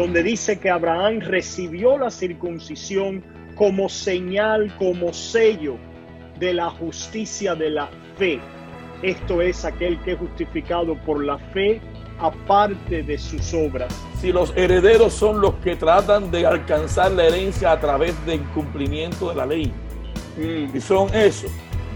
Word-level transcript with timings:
donde 0.00 0.22
dice 0.22 0.58
que 0.58 0.70
Abraham 0.70 1.20
recibió 1.20 1.98
la 1.98 2.10
circuncisión 2.10 3.22
como 3.54 3.90
señal, 3.90 4.74
como 4.78 5.12
sello 5.12 5.76
de 6.38 6.54
la 6.54 6.70
justicia 6.70 7.54
de 7.54 7.68
la 7.68 7.90
fe. 8.16 8.40
Esto 9.02 9.42
es 9.42 9.62
aquel 9.66 10.00
que 10.00 10.12
es 10.12 10.18
justificado 10.18 10.94
por 11.04 11.22
la 11.22 11.36
fe 11.52 11.82
aparte 12.18 13.02
de 13.02 13.18
sus 13.18 13.52
obras. 13.52 13.94
Si 14.22 14.32
los 14.32 14.56
herederos 14.56 15.12
son 15.12 15.42
los 15.42 15.54
que 15.56 15.76
tratan 15.76 16.30
de 16.30 16.46
alcanzar 16.46 17.12
la 17.12 17.24
herencia 17.24 17.72
a 17.72 17.78
través 17.78 18.14
del 18.24 18.40
cumplimiento 18.54 19.28
de 19.28 19.34
la 19.34 19.44
ley, 19.44 19.70
mm. 20.38 20.76
y 20.76 20.80
son 20.80 21.14
esos, 21.14 21.50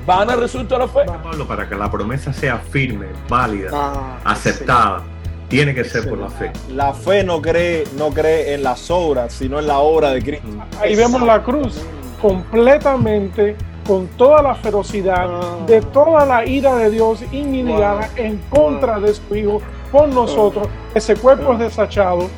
van 0.04 0.28
a 0.28 0.36
resultar 0.36 0.78
la 0.78 0.88
fe. 0.88 1.00
Pablo, 1.06 1.48
para 1.48 1.66
que 1.66 1.74
la 1.74 1.90
promesa 1.90 2.34
sea 2.34 2.58
firme, 2.58 3.06
válida, 3.30 3.70
ah, 3.72 4.18
aceptada, 4.24 5.02
tiene 5.48 5.74
que 5.74 5.84
ser 5.84 6.08
por 6.08 6.18
la 6.18 6.28
fe. 6.28 6.50
La 6.70 6.92
fe 6.92 7.24
no 7.24 7.40
cree, 7.40 7.84
no 7.96 8.10
cree 8.10 8.54
en 8.54 8.62
las 8.62 8.90
obras, 8.90 9.32
sino 9.32 9.58
en 9.58 9.66
la 9.66 9.78
obra 9.78 10.10
de 10.10 10.22
Cristo. 10.22 10.48
Ahí 10.80 10.94
vemos 10.94 11.22
la 11.22 11.42
cruz 11.42 11.80
completamente 12.20 13.56
con 13.86 14.06
toda 14.08 14.42
la 14.42 14.54
ferocidad 14.54 15.26
ah. 15.28 15.58
de 15.66 15.80
toda 15.80 16.24
la 16.24 16.46
ira 16.46 16.74
de 16.76 16.90
Dios 16.90 17.22
inminigada 17.32 18.08
en 18.16 18.38
contra 18.48 18.98
de 18.98 19.14
su 19.14 19.34
Hijo 19.34 19.60
por 19.92 20.08
nosotros. 20.08 20.68
Ese 20.94 21.14
cuerpo 21.16 21.52
es 21.52 21.58
desechado, 21.58 22.28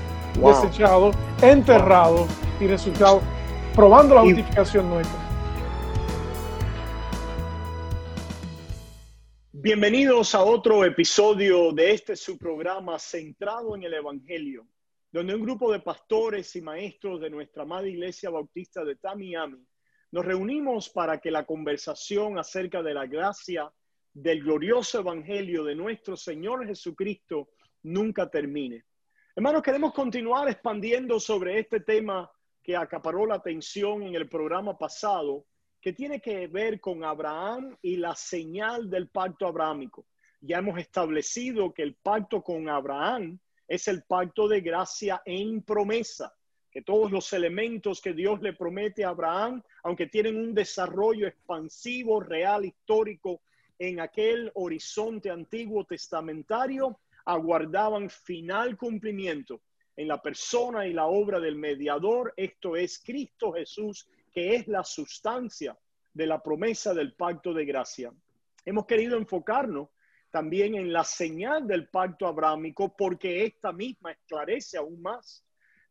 desechado, 0.42 1.12
enterrado 1.40 2.26
y 2.60 2.66
resultado 2.66 3.20
probando 3.74 4.14
la 4.14 4.22
justificación 4.22 4.88
nuestra. 4.88 5.25
Bienvenidos 9.66 10.32
a 10.36 10.44
otro 10.44 10.84
episodio 10.84 11.72
de 11.72 11.90
este 11.90 12.14
su 12.14 12.38
programa 12.38 13.00
centrado 13.00 13.74
en 13.74 13.82
el 13.82 13.94
Evangelio, 13.94 14.68
donde 15.10 15.34
un 15.34 15.42
grupo 15.42 15.72
de 15.72 15.80
pastores 15.80 16.54
y 16.54 16.62
maestros 16.62 17.20
de 17.20 17.30
nuestra 17.30 17.64
amada 17.64 17.88
Iglesia 17.88 18.30
Bautista 18.30 18.84
de 18.84 18.94
Tamiami 18.94 19.66
nos 20.12 20.24
reunimos 20.24 20.88
para 20.88 21.18
que 21.18 21.32
la 21.32 21.44
conversación 21.44 22.38
acerca 22.38 22.80
de 22.80 22.94
la 22.94 23.06
gracia 23.06 23.68
del 24.14 24.44
glorioso 24.44 25.00
evangelio 25.00 25.64
de 25.64 25.74
nuestro 25.74 26.16
Señor 26.16 26.64
Jesucristo 26.64 27.48
nunca 27.82 28.30
termine. 28.30 28.84
Hermanos, 29.34 29.62
queremos 29.62 29.92
continuar 29.92 30.48
expandiendo 30.48 31.18
sobre 31.18 31.58
este 31.58 31.80
tema 31.80 32.30
que 32.62 32.76
acaparó 32.76 33.26
la 33.26 33.34
atención 33.34 34.04
en 34.04 34.14
el 34.14 34.28
programa 34.28 34.78
pasado, 34.78 35.44
que 35.86 35.92
tiene 35.92 36.20
que 36.20 36.48
ver 36.48 36.80
con 36.80 37.04
Abraham 37.04 37.76
y 37.80 37.96
la 37.96 38.16
señal 38.16 38.90
del 38.90 39.06
pacto 39.06 39.46
abrámico. 39.46 40.04
Ya 40.40 40.58
hemos 40.58 40.80
establecido 40.80 41.72
que 41.72 41.84
el 41.84 41.94
pacto 41.94 42.42
con 42.42 42.68
Abraham 42.68 43.38
es 43.68 43.86
el 43.86 44.02
pacto 44.02 44.48
de 44.48 44.62
gracia 44.62 45.22
en 45.24 45.62
promesa, 45.62 46.34
que 46.72 46.82
todos 46.82 47.12
los 47.12 47.32
elementos 47.32 48.00
que 48.00 48.14
Dios 48.14 48.42
le 48.42 48.52
promete 48.52 49.04
a 49.04 49.10
Abraham, 49.10 49.62
aunque 49.84 50.08
tienen 50.08 50.36
un 50.36 50.54
desarrollo 50.54 51.28
expansivo, 51.28 52.18
real, 52.18 52.64
histórico, 52.64 53.42
en 53.78 54.00
aquel 54.00 54.50
horizonte 54.56 55.30
antiguo 55.30 55.84
testamentario 55.84 56.98
aguardaban 57.24 58.10
final 58.10 58.76
cumplimiento 58.76 59.60
en 59.94 60.08
la 60.08 60.20
persona 60.20 60.84
y 60.84 60.92
la 60.92 61.06
obra 61.06 61.38
del 61.38 61.54
mediador, 61.54 62.34
esto 62.36 62.74
es 62.74 62.98
Cristo 62.98 63.52
Jesús, 63.52 64.08
que 64.36 64.54
es 64.54 64.68
la 64.68 64.84
sustancia 64.84 65.74
de 66.12 66.26
la 66.26 66.42
promesa 66.42 66.92
del 66.92 67.14
pacto 67.14 67.54
de 67.54 67.64
gracia. 67.64 68.12
Hemos 68.66 68.84
querido 68.84 69.16
enfocarnos 69.16 69.88
también 70.30 70.74
en 70.74 70.92
la 70.92 71.04
señal 71.04 71.66
del 71.66 71.88
pacto 71.88 72.26
abrámico 72.26 72.94
porque 72.94 73.46
esta 73.46 73.72
misma 73.72 74.12
esclarece 74.12 74.76
aún 74.76 75.00
más 75.00 75.42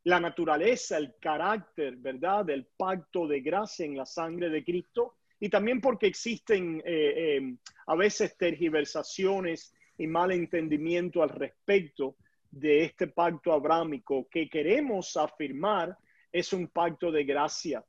la 0.03 0.19
naturaleza, 0.19 0.99
el 0.99 1.15
carácter, 1.19 1.95
¿verdad?, 1.95 2.45
del 2.45 2.67
pacto 2.77 3.27
de 3.27 3.41
gracia 3.41 3.83
en 3.83 3.97
la 3.97 4.05
sangre 4.05 4.51
de 4.51 4.63
Cristo 4.63 5.15
y 5.39 5.49
también 5.49 5.81
porque 5.81 6.05
existen 6.05 6.83
eh, 6.85 7.37
eh, 7.39 7.57
a 7.87 7.95
veces 7.95 8.37
tergiversaciones 8.37 9.73
y 9.97 10.05
mal 10.05 10.31
entendimiento 10.31 11.23
al 11.23 11.29
respecto 11.29 12.15
de 12.51 12.83
este 12.83 13.07
pacto 13.07 13.51
abrámico 13.51 14.27
que 14.29 14.47
queremos 14.47 15.17
afirmar 15.17 15.97
es 16.31 16.53
un 16.53 16.67
pacto 16.67 17.11
de 17.11 17.23
gracia, 17.23 17.83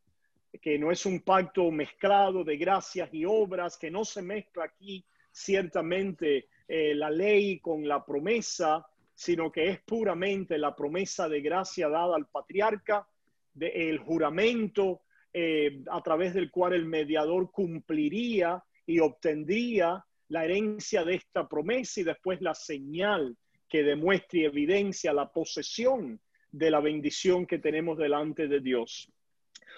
que 0.60 0.78
no 0.78 0.90
es 0.90 1.06
un 1.06 1.20
pacto 1.20 1.70
mezclado 1.70 2.44
de 2.44 2.56
gracias 2.56 3.12
y 3.12 3.24
obras, 3.24 3.76
que 3.76 3.90
no 3.90 4.04
se 4.04 4.22
mezcla 4.22 4.64
aquí 4.64 5.04
ciertamente 5.30 6.48
eh, 6.66 6.94
la 6.94 7.10
ley 7.10 7.60
con 7.60 7.86
la 7.86 8.04
promesa, 8.04 8.86
sino 9.14 9.50
que 9.52 9.68
es 9.68 9.80
puramente 9.80 10.58
la 10.58 10.74
promesa 10.74 11.28
de 11.28 11.40
gracia 11.40 11.88
dada 11.88 12.16
al 12.16 12.26
patriarca, 12.26 13.06
del 13.54 13.98
juramento 13.98 15.00
eh, 15.32 15.82
a 15.90 16.02
través 16.02 16.34
del 16.34 16.50
cual 16.50 16.74
el 16.74 16.84
mediador 16.84 17.50
cumpliría 17.50 18.62
y 18.86 19.00
obtendría 19.00 20.04
la 20.28 20.44
herencia 20.44 21.04
de 21.04 21.14
esta 21.14 21.48
promesa 21.48 22.00
y 22.00 22.04
después 22.04 22.40
la 22.40 22.54
señal 22.54 23.36
que 23.68 23.82
demuestre 23.82 24.40
y 24.40 24.44
evidencia 24.44 25.12
la 25.12 25.30
posesión 25.32 26.20
de 26.50 26.70
la 26.70 26.80
bendición 26.80 27.46
que 27.46 27.58
tenemos 27.58 27.98
delante 27.98 28.48
de 28.48 28.60
Dios. 28.60 29.10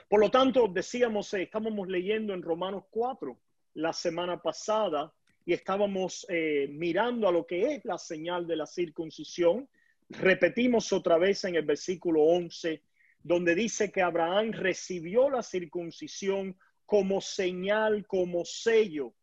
Por 0.08 0.20
lo 0.20 0.30
tanto, 0.30 0.68
decíamos, 0.68 1.32
eh, 1.34 1.42
estábamos 1.42 1.88
leyendo 1.88 2.34
en 2.34 2.42
Romanos 2.42 2.84
4 2.90 3.38
la 3.74 3.92
semana 3.92 4.40
pasada 4.40 5.12
y 5.44 5.52
estábamos 5.52 6.26
eh, 6.28 6.68
mirando 6.70 7.28
a 7.28 7.32
lo 7.32 7.46
que 7.46 7.74
es 7.74 7.84
la 7.84 7.98
señal 7.98 8.46
de 8.46 8.56
la 8.56 8.66
circuncisión. 8.66 9.68
Repetimos 10.08 10.92
otra 10.92 11.18
vez 11.18 11.44
en 11.44 11.56
el 11.56 11.64
versículo 11.64 12.22
11 12.22 12.82
donde 13.22 13.54
dice 13.54 13.90
que 13.90 14.02
Abraham 14.02 14.52
recibió 14.52 15.28
la 15.28 15.42
circuncisión 15.42 16.56
como 16.86 17.20
señal, 17.20 18.06
como 18.06 18.44
sello 18.44 19.14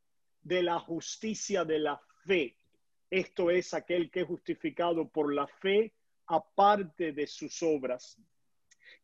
de 0.44 0.62
la 0.62 0.80
justicia 0.80 1.66
de 1.66 1.80
la 1.80 2.00
fe. 2.26 2.56
Esto 3.10 3.50
es 3.50 3.74
aquel 3.74 4.12
que 4.12 4.22
es 4.22 4.28
justificado 4.28 5.08
por 5.08 5.34
la 5.34 5.48
fe 5.48 5.94
aparte 6.28 7.14
de 7.14 7.28
sus 7.28 7.62
obras, 7.64 8.20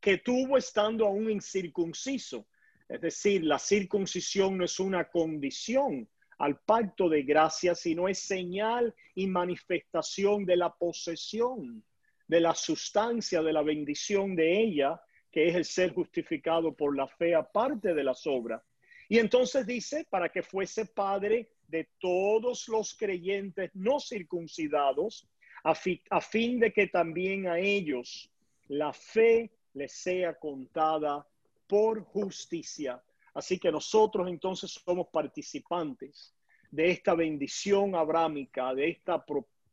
que 0.02 0.18
tuvo 0.18 0.58
estando 0.58 1.08
aún 1.08 1.30
incircunciso. 1.30 2.48
Es 2.90 3.00
decir, 3.00 3.46
la 3.46 3.60
circuncisión 3.60 4.58
no 4.58 4.66
es 4.66 4.80
una 4.80 5.08
condición 5.10 6.10
al 6.40 6.60
pacto 6.60 7.08
de 7.08 7.22
gracia, 7.22 7.76
sino 7.76 8.10
es 8.10 8.20
señal 8.20 8.94
y 9.16 9.28
manifestación 9.28 10.44
de 10.46 10.58
la 10.58 10.74
posesión 10.74 11.84
de 12.32 12.40
la 12.40 12.56
sustancia 12.56 13.42
de 13.42 13.52
la 13.52 13.62
bendición 13.62 14.38
de 14.38 14.62
ella, 14.62 15.02
que 15.30 15.50
es 15.50 15.56
el 15.56 15.66
ser 15.66 15.94
justificado 15.94 16.74
por 16.74 16.96
la 16.96 17.06
fe 17.06 17.36
aparte 17.36 17.94
de 17.94 18.06
las 18.06 18.26
obras. 18.26 18.64
Y 19.10 19.20
entonces 19.20 19.68
dice, 19.68 20.08
para 20.10 20.30
que 20.30 20.42
fuese 20.42 20.86
padre 20.86 21.52
de 21.68 21.90
todos 22.00 22.70
los 22.70 22.96
creyentes 22.96 23.72
no 23.74 24.00
circuncidados, 24.00 25.28
a, 25.66 25.74
a 26.10 26.22
fin 26.22 26.58
de 26.62 26.72
que 26.72 26.88
también 26.88 27.48
a 27.48 27.60
ellos 27.60 28.32
la 28.70 28.94
fe 28.94 29.52
les 29.74 29.94
sea 29.94 30.38
contada 30.38 31.26
por 31.68 32.04
justicia. 32.04 33.02
Así 33.34 33.58
que 33.58 33.72
nosotros 33.72 34.28
entonces 34.28 34.72
somos 34.72 35.08
participantes 35.08 36.34
de 36.70 36.90
esta 36.90 37.14
bendición 37.16 37.96
abrámica, 37.96 38.74
de 38.74 38.90
esta 38.90 39.24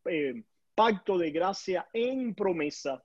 eh, 0.07 0.43
pacto 0.75 1.19
de 1.19 1.31
gracia 1.31 1.89
en 1.93 2.35
promesa. 2.35 3.03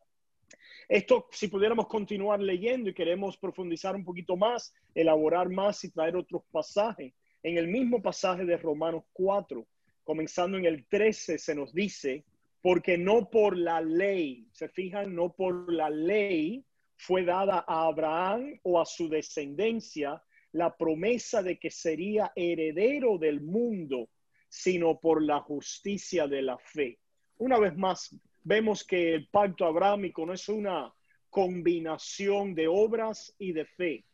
Esto, 0.88 1.28
si 1.32 1.48
pudiéramos 1.48 1.88
continuar 1.88 2.40
leyendo 2.40 2.90
y 2.90 2.94
queremos 2.94 3.38
profundizar 3.38 3.96
un 3.96 4.04
poquito 4.04 4.36
más, 4.36 4.74
elaborar 4.94 5.50
más 5.50 5.84
y 5.84 5.92
traer 5.92 6.16
otros 6.16 6.44
pasajes, 6.52 7.14
en 7.42 7.58
el 7.58 7.68
mismo 7.68 8.02
pasaje 8.02 8.46
de 8.46 8.58
Romanos 8.58 9.04
4, 9.14 9.66
comenzando 10.04 10.58
en 10.58 10.66
el 10.66 10.86
13, 10.86 11.38
se 11.38 11.56
nos 11.56 11.74
dice, 11.74 12.26
porque 12.62 12.98
no 12.98 13.30
por 13.30 13.58
la 13.58 13.82
ley, 13.82 14.48
se 14.52 14.70
fijan, 14.70 15.16
no 15.16 15.34
por 15.34 15.72
la 15.72 15.90
ley 15.90 16.64
fue 17.06 17.26
dada 17.26 17.66
a 17.68 17.88
Abraham 17.88 18.60
o 18.64 18.80
a 18.80 18.86
su 18.86 19.10
descendencia 19.10 20.24
la 20.54 20.74
promesa 20.78 21.44
de 21.44 21.60
que 21.60 21.70
sería 21.70 22.32
heredero 22.34 23.18
del 23.18 23.42
mundo, 23.42 24.10
sino 24.48 25.00
por 25.00 25.22
la 25.22 25.42
justicia 25.42 26.28
de 26.28 26.42
la 26.44 26.58
fe. 26.58 27.00
Una 27.40 27.60
vez 27.60 27.76
más, 27.76 28.16
vemos 28.44 28.86
que 28.86 29.16
el 29.16 29.28
pacto 29.28 29.66
abrámico 29.66 30.26
no 30.26 30.32
es 30.32 30.48
una 30.48 30.94
combinación 31.30 32.56
de 32.56 32.68
obras 32.70 33.36
y 33.38 33.52
de 33.52 33.66
fe, 33.66 34.06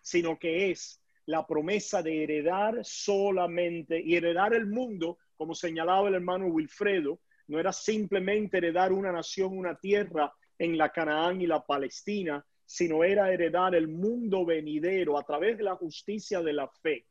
sino 0.00 0.38
que 0.38 0.70
es 0.70 1.00
la 1.26 1.46
promesa 1.46 2.02
de 2.02 2.24
heredar 2.24 2.80
solamente 2.82 4.00
y 4.00 4.16
heredar 4.16 4.54
el 4.54 4.66
mundo, 4.66 5.18
como 5.36 5.54
señalaba 5.54 6.08
el 6.08 6.14
hermano 6.14 6.46
Wilfredo, 6.46 7.20
no 7.46 7.60
era 7.60 7.72
simplemente 7.72 8.58
heredar 8.58 8.92
una 8.92 9.12
nación, 9.12 9.56
una 9.56 9.78
tierra 9.78 10.32
en 10.58 10.76
la 10.76 10.90
Canaán 10.90 11.40
y 11.40 11.46
la 11.46 11.64
Palestina, 11.64 12.44
sino 12.64 13.02
era 13.04 13.32
heredar 13.32 13.74
el 13.74 13.88
mundo 13.88 14.44
venidero 14.44 15.18
a 15.18 15.22
través 15.22 15.56
de 15.56 15.64
la 15.64 15.76
justicia 15.76 16.42
de 16.42 16.52
la 16.52 16.68
fe. 16.68 17.06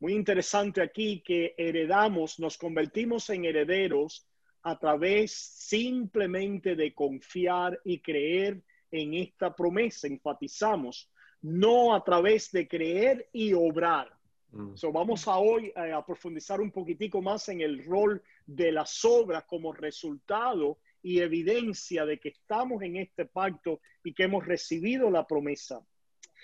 Muy 0.00 0.14
interesante 0.14 0.82
aquí 0.82 1.22
que 1.24 1.54
heredamos, 1.56 2.38
nos 2.38 2.58
convertimos 2.58 3.30
en 3.30 3.44
herederos 3.44 4.26
a 4.62 4.78
través 4.78 5.32
simplemente 5.32 6.76
de 6.76 6.92
confiar 6.94 7.80
y 7.84 8.00
creer 8.00 8.62
en 8.90 9.14
esta 9.14 9.54
promesa, 9.54 10.06
enfatizamos, 10.06 11.10
no 11.40 11.94
a 11.94 12.04
través 12.04 12.50
de 12.52 12.68
creer 12.68 13.28
y 13.32 13.52
obrar. 13.52 14.12
Mm. 14.50 14.74
vamos 14.92 15.26
a 15.26 15.38
hoy 15.38 15.72
eh, 15.74 15.92
a 15.92 16.04
profundizar 16.04 16.60
un 16.60 16.70
poquitico 16.70 17.22
más 17.22 17.48
en 17.48 17.62
el 17.62 17.82
rol 17.86 18.22
de 18.44 18.70
las 18.70 19.02
obras 19.04 19.44
como 19.44 19.72
resultado 19.72 20.78
y 21.02 21.20
evidencia 21.20 22.06
de 22.06 22.18
que 22.18 22.30
estamos 22.30 22.82
en 22.82 22.96
este 22.96 23.26
pacto 23.26 23.80
y 24.04 24.14
que 24.14 24.24
hemos 24.24 24.46
recibido 24.46 25.10
la 25.10 25.26
promesa. 25.26 25.84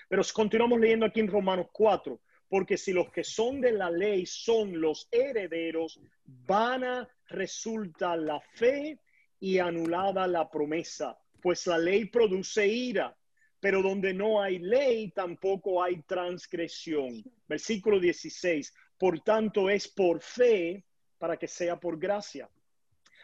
Pero 0.09 0.23
continuamos 0.33 0.81
leyendo 0.81 1.07
aquí 1.07 1.21
en 1.21 1.29
Romanos 1.29 1.67
4, 1.73 2.21
porque 2.49 2.77
si 2.77 2.93
los 2.93 3.11
que 3.11 3.25
son 3.25 3.61
de 3.61 3.73
la 3.73 3.91
ley 3.91 4.27
son 4.27 4.81
los 4.81 5.09
herederos, 5.11 6.01
vana 6.25 7.09
resulta 7.29 8.17
la 8.17 8.41
fe 8.41 8.99
y 9.39 9.59
anulada 9.59 10.27
la 10.27 10.51
promesa, 10.51 11.17
pues 11.41 11.67
la 11.67 11.79
ley 11.79 12.07
produce 12.07 12.67
ira, 12.67 13.17
pero 13.61 13.83
donde 13.83 14.15
no 14.15 14.41
hay 14.41 14.59
ley 14.59 15.11
tampoco 15.11 15.83
hay 15.83 16.03
transgresión. 16.03 17.23
Versículo 17.47 18.01
16, 18.01 18.75
por 18.99 19.21
tanto 19.21 19.69
es 19.71 19.89
por 19.89 20.21
fe 20.21 20.85
para 21.19 21.37
que 21.37 21.49
sea 21.49 21.79
por 21.79 21.99
gracia, 21.99 22.49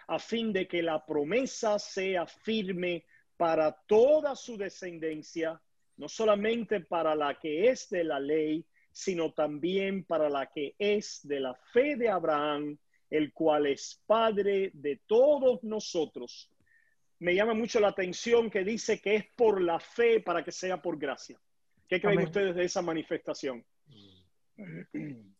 a 0.06 0.18
fin 0.18 0.52
de 0.52 0.66
que 0.66 0.82
la 0.82 1.04
promesa 1.04 1.78
sea 1.78 2.26
firme 2.26 3.04
para 3.36 3.72
toda 3.72 4.36
su 4.36 4.56
descendencia, 4.56 5.60
no 5.96 6.08
solamente 6.08 6.80
para 6.80 7.14
la 7.14 7.38
que 7.38 7.68
es 7.68 7.88
de 7.90 8.04
la 8.04 8.20
ley, 8.20 8.64
sino 8.92 9.32
también 9.32 10.04
para 10.04 10.28
la 10.28 10.50
que 10.50 10.74
es 10.78 11.20
de 11.24 11.40
la 11.40 11.54
fe 11.54 11.96
de 11.96 12.08
Abraham, 12.08 12.78
el 13.10 13.32
cual 13.32 13.66
es 13.66 14.02
Padre 14.06 14.70
de 14.72 15.00
todos 15.06 15.62
nosotros. 15.64 16.50
Me 17.18 17.34
llama 17.34 17.54
mucho 17.54 17.80
la 17.80 17.88
atención 17.88 18.50
que 18.50 18.64
dice 18.64 19.00
que 19.00 19.16
es 19.16 19.26
por 19.36 19.60
la 19.60 19.80
fe 19.80 20.20
para 20.20 20.44
que 20.44 20.52
sea 20.52 20.80
por 20.80 20.98
gracia. 20.98 21.38
¿Qué 21.88 22.00
creen 22.00 22.20
ustedes 22.20 22.54
de 22.54 22.64
esa 22.64 22.82
manifestación? 22.82 23.64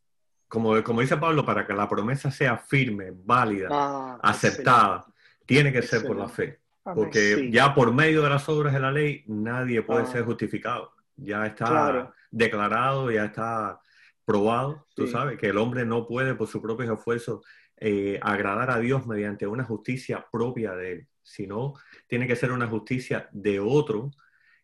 Como, 0.55 0.85
como 0.85 1.01
dice 1.01 1.17
Pablo, 1.17 1.45
para 1.45 1.67
que 1.67 1.73
la 1.73 1.89
promesa 1.89 2.31
sea 2.31 2.57
firme, 2.57 3.13
válida, 3.13 3.67
ah, 3.73 4.21
aceptada, 4.23 5.05
tiene 5.45 5.73
que 5.73 5.83
ser 5.83 6.07
por 6.07 6.17
la 6.17 6.29
fe. 6.29 6.61
Porque 6.85 7.51
ya 7.51 7.75
por 7.75 7.93
medio 7.93 8.23
de 8.23 8.31
las 8.31 8.49
obras 8.49 8.73
de 8.73 8.79
la 8.79 8.93
ley 8.93 9.25
nadie 9.27 9.83
puede 9.83 10.03
ah. 10.03 10.07
ser 10.07 10.25
justificado. 10.25 10.93
Ya 11.17 11.45
está 11.45 12.15
declarado, 12.31 13.11
ya 13.11 13.25
está 13.25 13.81
probado, 14.25 14.87
tú 14.95 15.09
sabes, 15.09 15.41
que 15.41 15.49
el 15.49 15.59
hombre 15.59 15.85
no 15.85 16.07
puede 16.07 16.37
por 16.37 16.47
sus 16.47 16.63
propios 16.63 16.89
esfuerzos 16.89 17.45
eh, 17.77 18.21
agradar 18.23 18.71
a 18.71 18.79
Dios 18.79 19.09
mediante 19.09 19.49
una 19.49 19.65
justicia 19.65 20.25
propia 20.31 20.77
de 20.77 20.93
él, 20.93 21.09
sino 21.21 21.75
tiene 22.07 22.29
que 22.29 22.37
ser 22.37 22.53
una 22.53 22.69
justicia 22.69 23.29
de 23.33 23.59
otro 23.59 24.13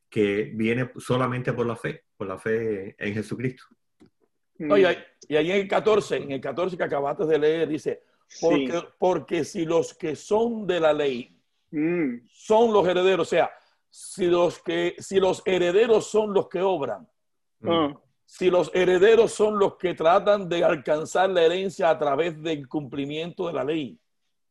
que 0.08 0.52
viene 0.54 0.92
solamente 0.98 1.52
por 1.52 1.66
la 1.66 1.74
fe, 1.74 2.04
por 2.16 2.28
la 2.28 2.38
fe 2.38 2.94
en 2.96 3.12
Jesucristo. 3.12 3.64
Mm. 4.60 4.76
y 5.26 5.36
ahí 5.36 5.50
en 5.50 5.56
el 5.62 5.68
14, 5.68 6.16
en 6.16 6.32
el 6.32 6.40
14 6.40 6.76
que 6.76 6.84
acabaste 6.84 7.24
de 7.24 7.38
leer, 7.38 7.66
dice, 7.66 8.02
porque, 8.42 8.82
porque 8.98 9.44
si 9.44 9.64
los 9.64 9.94
que 9.94 10.14
son 10.14 10.66
de 10.66 10.78
la 10.78 10.92
ley 10.92 11.34
mm. 11.70 12.26
son 12.28 12.70
los 12.70 12.86
herederos, 12.86 13.26
o 13.26 13.30
sea, 13.30 13.50
si 13.88 14.26
los, 14.26 14.58
que, 14.58 14.96
si 14.98 15.18
los 15.18 15.42
herederos 15.46 16.10
son 16.10 16.34
los 16.34 16.48
que 16.48 16.60
obran, 16.60 17.08
ah. 17.64 17.94
si 18.26 18.50
los 18.50 18.70
herederos 18.74 19.32
son 19.32 19.58
los 19.58 19.76
que 19.76 19.94
tratan 19.94 20.46
de 20.46 20.62
alcanzar 20.62 21.30
la 21.30 21.42
herencia 21.42 21.88
a 21.88 21.98
través 21.98 22.40
del 22.42 22.68
cumplimiento 22.68 23.46
de 23.46 23.52
la 23.54 23.64
ley, 23.64 23.98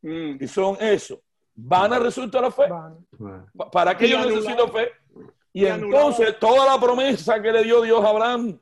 mm. 0.01 0.43
y 0.43 0.47
son 0.47 0.75
eso, 0.79 1.21
van 1.53 1.93
a 1.93 1.99
resultar 1.99 2.41
la 2.41 2.51
fe. 2.51 2.63
¿Para 3.71 3.95
qué 3.95 4.09
yo 4.09 4.25
necesito 4.25 4.69
fe? 4.69 4.89
Y 5.53 5.67
entonces 5.67 6.39
toda 6.39 6.65
la 6.65 6.81
promesa 6.81 7.39
que 7.39 7.51
le 7.51 7.63
dio 7.63 7.81
Dios 7.83 8.03
a 8.03 8.09
Abraham, 8.09 8.59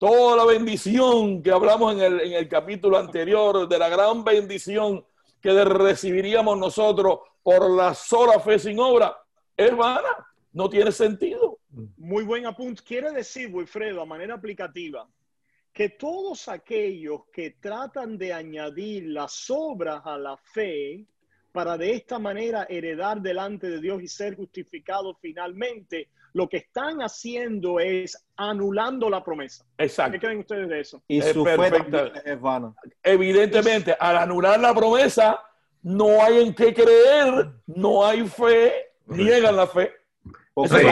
toda 0.00 0.34
la 0.34 0.46
bendición 0.46 1.42
que 1.42 1.50
hablamos 1.50 1.92
en 1.92 2.00
el, 2.00 2.20
en 2.20 2.32
el 2.32 2.48
capítulo 2.48 2.96
anterior, 2.96 3.68
de 3.68 3.78
la 3.78 3.90
gran 3.90 4.24
bendición 4.24 5.04
que 5.42 5.52
recibiríamos 5.62 6.58
nosotros 6.58 7.18
por 7.42 7.70
la 7.70 7.92
sola 7.92 8.40
fe 8.40 8.58
sin 8.58 8.80
obra, 8.80 9.14
es 9.54 9.76
vana, 9.76 10.08
no 10.54 10.70
tiene 10.70 10.90
sentido. 10.90 11.58
Muy 11.98 12.24
buen 12.24 12.46
apunte. 12.46 12.82
Quiere 12.82 13.12
decir, 13.12 13.50
Wilfredo, 13.52 14.00
a 14.00 14.06
manera 14.06 14.34
aplicativa, 14.34 15.06
que 15.70 15.90
todos 15.90 16.48
aquellos 16.48 17.26
que 17.30 17.50
tratan 17.60 18.16
de 18.16 18.32
añadir 18.32 19.04
las 19.08 19.50
obras 19.50 20.00
a 20.06 20.16
la 20.16 20.38
fe 20.38 21.04
para 21.52 21.76
de 21.76 21.92
esta 21.92 22.18
manera 22.18 22.66
heredar 22.70 23.20
delante 23.20 23.68
de 23.68 23.82
Dios 23.82 24.02
y 24.02 24.08
ser 24.08 24.34
justificados 24.34 25.18
finalmente, 25.20 26.08
lo 26.32 26.48
que 26.48 26.58
están 26.58 27.00
haciendo 27.00 27.80
es 27.80 28.16
anulando 28.36 29.10
la 29.10 29.22
promesa. 29.22 29.64
Exacto. 29.78 30.12
¿Qué 30.12 30.20
creen 30.20 30.38
ustedes 30.40 30.68
de 30.68 30.80
eso? 30.80 31.02
Y 31.08 31.20
su 31.22 31.44
fe 31.44 31.56
es 32.24 32.40
vana. 32.40 32.74
Evidentemente, 33.02 33.96
al 33.98 34.16
anular 34.16 34.58
la 34.60 34.74
promesa, 34.74 35.40
no 35.82 36.22
hay 36.22 36.42
en 36.42 36.54
qué 36.54 36.74
creer, 36.74 37.50
no 37.66 38.04
hay 38.04 38.26
fe, 38.26 38.72
niegan 39.06 39.56
la 39.56 39.66
fe. 39.66 39.92
Porque 40.52 40.82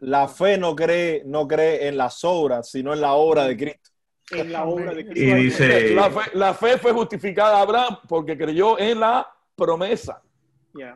la, 0.00 0.28
fe 0.28 0.56
no 0.56 0.74
cree, 0.74 1.22
no 1.26 1.46
cree 1.46 1.88
en 1.88 1.96
las 1.96 2.24
obras, 2.24 2.70
sino 2.70 2.92
en 2.92 3.00
la 3.00 3.14
obra 3.14 3.44
de 3.44 3.56
Cristo. 3.56 3.90
En 4.30 4.52
la 4.52 4.64
obra 4.64 4.94
de 4.94 5.04
Cristo. 5.06 5.20
Y 5.20 5.34
dice, 5.34 5.94
la 6.34 6.54
fe, 6.54 6.78
fue 6.78 6.92
justificada 6.92 7.58
a 7.58 7.62
Abraham 7.62 7.98
porque 8.08 8.38
creyó 8.38 8.78
en 8.78 9.00
la 9.00 9.28
promesa. 9.54 10.22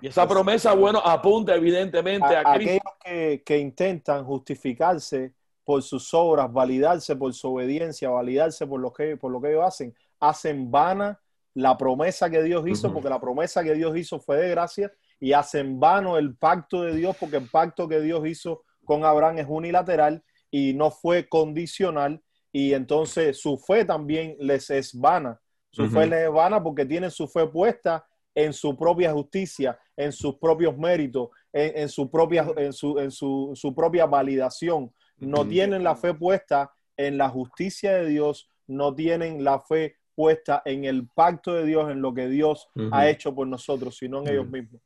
Y 0.01 0.07
esa 0.09 0.27
promesa, 0.27 0.75
bueno, 0.75 1.01
apunta 1.05 1.55
evidentemente 1.55 2.37
a, 2.37 2.55
Cristo. 2.55 2.83
Aquellos 3.05 3.43
que, 3.45 3.59
intentan 3.59 4.25
justificarse 4.25 5.33
por 5.65 5.83
sus 5.83 6.13
obras, 6.15 6.53
validarse 6.53 7.17
por 7.17 7.33
su 7.35 7.55
obediencia, 7.55 8.11
validarse 8.11 8.67
por 8.67 8.81
lo 8.81 8.93
que, 8.93 9.17
por 9.17 9.31
lo 9.31 9.41
que 9.41 9.51
ellos 9.51 9.65
hacen, 9.65 9.95
hacen 10.19 10.71
vana 10.71 11.21
la 11.55 11.77
promesa 11.77 12.31
que 12.31 12.43
Dios 12.43 12.67
hizo, 12.67 12.93
porque 12.93 13.09
la 13.09 13.21
promesa 13.21 13.63
que 13.63 13.75
Dios 13.75 13.97
hizo 13.97 14.21
fue 14.21 14.37
de 14.37 14.51
gracia, 14.51 14.93
y 15.19 15.33
hacen 15.33 15.79
vano 15.79 16.17
el 16.17 16.37
pacto 16.37 16.83
de 16.83 16.95
Dios, 16.95 17.17
porque 17.19 17.37
el 17.37 17.49
pacto 17.49 17.89
que 17.89 18.01
Dios 18.01 18.27
hizo 18.27 18.63
con 18.85 19.05
Abraham 19.05 19.39
es 19.39 19.47
unilateral 19.49 20.25
y 20.51 20.73
no 20.73 20.91
fue 20.91 21.29
condicional, 21.29 22.23
y 22.53 22.73
entonces 22.73 23.41
su 23.41 23.59
fe 23.59 23.85
también 23.85 24.37
les 24.39 24.71
es 24.71 24.99
vana. 24.99 25.41
Su 25.71 25.89
fe 25.89 26.07
les 26.07 26.27
es 26.27 26.33
vana 26.33 26.61
porque 26.61 26.85
tienen 26.85 27.13
su 27.13 27.29
fe 27.29 27.47
puesta 27.47 28.05
en 28.45 28.53
su 28.53 28.77
propia 28.77 29.13
justicia, 29.13 29.79
en 29.97 30.13
sus 30.13 30.37
propios 30.37 30.77
méritos, 30.77 31.29
en, 31.53 31.89
su, 31.89 32.11
propia, 32.11 32.47
en, 32.57 32.73
su, 32.73 32.99
en 32.99 33.11
su, 33.11 33.53
su 33.55 33.75
propia 33.75 34.07
validación. 34.07 34.93
No 35.19 35.47
tienen 35.47 35.85
la 35.85 35.95
fe 35.95 36.15
puesta 36.15 36.73
en 36.97 37.19
la 37.19 37.29
justicia 37.29 37.97
de 37.97 38.07
Dios, 38.07 38.49
no 38.67 38.95
tienen 38.95 39.45
la 39.45 39.61
fe 39.61 39.97
puesta 40.15 40.63
en 40.65 40.85
el 40.85 41.07
pacto 41.09 41.55
de 41.55 41.65
Dios, 41.67 41.91
en 41.91 42.01
lo 42.01 42.15
que 42.15 42.29
Dios 42.29 42.69
ha 42.93 43.09
hecho 43.09 43.35
por 43.35 43.47
nosotros, 43.47 43.97
sino 43.97 44.23
en 44.23 44.29
ellos 44.29 44.49
mismos. 44.49 44.81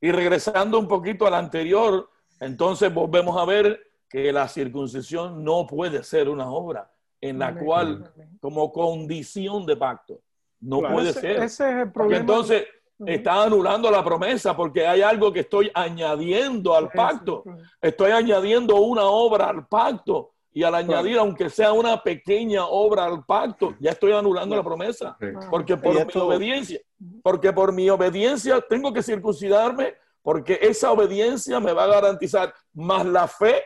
y, 0.00 0.10
regresando 0.12 0.78
un 0.78 0.86
poquito 0.86 1.26
al 1.26 1.34
anterior, 1.34 2.08
entonces 2.40 2.92
volvemos 2.92 3.36
a 3.36 3.44
ver 3.44 3.80
que 4.08 4.32
la 4.32 4.46
circuncisión 4.48 5.42
no 5.42 5.66
puede 5.66 6.04
ser 6.04 6.28
una 6.28 6.50
obra 6.50 6.90
en 7.20 7.38
la 7.38 7.54
cual, 7.54 8.12
como 8.40 8.70
condición 8.70 9.64
de 9.64 9.76
pacto, 9.76 10.20
no 10.64 10.80
puede 10.80 11.12
ser. 11.12 11.42
Ese 11.42 11.68
es 11.70 11.76
el 11.76 11.92
problema. 11.92 12.20
entonces 12.20 12.64
está 13.06 13.42
anulando 13.42 13.90
la 13.90 14.04
promesa 14.04 14.56
porque 14.56 14.86
hay 14.86 15.02
algo 15.02 15.32
que 15.32 15.40
estoy 15.40 15.70
añadiendo 15.74 16.74
al 16.74 16.90
pacto. 16.90 17.44
Estoy 17.80 18.12
añadiendo 18.12 18.76
una 18.76 19.04
obra 19.04 19.48
al 19.48 19.66
pacto 19.66 20.32
y 20.52 20.62
al 20.62 20.74
añadir, 20.76 21.18
aunque 21.18 21.50
sea 21.50 21.72
una 21.72 22.00
pequeña 22.00 22.66
obra 22.66 23.06
al 23.06 23.24
pacto, 23.24 23.74
ya 23.80 23.90
estoy 23.90 24.12
anulando 24.12 24.54
la 24.54 24.62
promesa. 24.62 25.16
Porque 25.50 25.76
por 25.76 25.94
mi 25.94 26.20
obediencia, 26.20 26.80
porque 27.22 27.52
por 27.52 27.72
mi 27.72 27.90
obediencia 27.90 28.60
tengo 28.60 28.92
que 28.92 29.02
circuncidarme, 29.02 29.94
porque 30.22 30.58
esa 30.62 30.92
obediencia 30.92 31.58
me 31.58 31.72
va 31.72 31.84
a 31.84 31.88
garantizar, 31.88 32.54
más 32.72 33.04
la 33.04 33.26
fe 33.26 33.62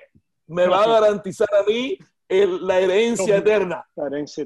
me 0.46 0.66
va 0.66 0.82
a 0.82 0.88
garantizar 0.88 1.48
a 1.60 1.62
mí 1.62 1.98
la 2.28 2.80
herencia 2.80 3.36
eterna. 3.36 3.86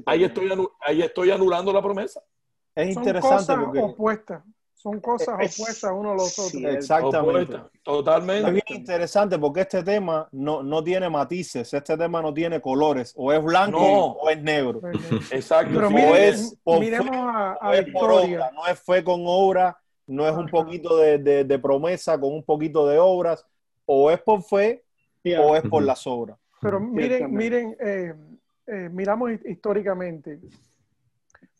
Ahí 0.05 0.25
estoy, 0.25 0.49
ahí 0.81 1.01
estoy 1.01 1.31
anulando 1.31 1.71
la 1.71 1.81
promesa. 1.81 2.21
Es 2.75 2.95
interesante 2.95 3.53
porque 3.55 3.79
opuestas 3.79 4.43
son 4.83 4.99
cosas 4.99 5.35
opuestas 5.35 5.91
uno 5.95 6.11
a 6.11 6.15
los 6.15 6.37
otros. 6.37 6.61
Exactamente. 6.61 7.57
Totalmente. 7.83 8.47
Es 8.49 8.53
bien 8.53 8.81
interesante 8.81 9.39
porque 9.39 9.61
este 9.61 9.81
tema 9.81 10.27
no, 10.33 10.61
no, 10.61 10.83
tiene 10.83 11.09
matices, 11.09 11.73
este 11.73 11.97
tema 11.97 12.21
no 12.21 12.33
tiene 12.33 12.59
colores, 12.59 13.13
o 13.15 13.31
es 13.31 13.41
blanco 13.41 13.79
o 13.79 14.29
es 14.29 14.43
negro. 14.43 14.81
Exacto. 15.31 15.73
Pero 15.73 16.15
es 16.15 16.57
miremos 16.65 17.15
a, 17.15 17.53
a 17.53 17.79
Victoria. 17.79 18.51
no 18.53 18.67
es 18.67 18.77
fe 18.77 19.01
con 19.01 19.21
obra, 19.25 19.77
no 20.05 20.27
es 20.27 20.35
un 20.35 20.49
poquito 20.49 20.97
de, 20.97 21.45
de, 21.45 21.59
promesa 21.59 22.19
con 22.19 22.33
un 22.33 22.43
poquito 22.43 22.85
de 22.85 22.99
obras, 22.99 23.45
o 23.85 24.11
es 24.11 24.19
por 24.19 24.43
fe 24.43 24.83
o 25.39 25.55
es 25.55 25.63
por 25.63 25.83
las 25.83 26.05
obras. 26.05 26.37
Pero 26.61 26.81
miren, 26.81 27.33
miren, 27.33 27.77
eh, 27.79 28.13
eh, 28.67 28.89
miramos 28.91 29.31
históricamente 29.45 30.41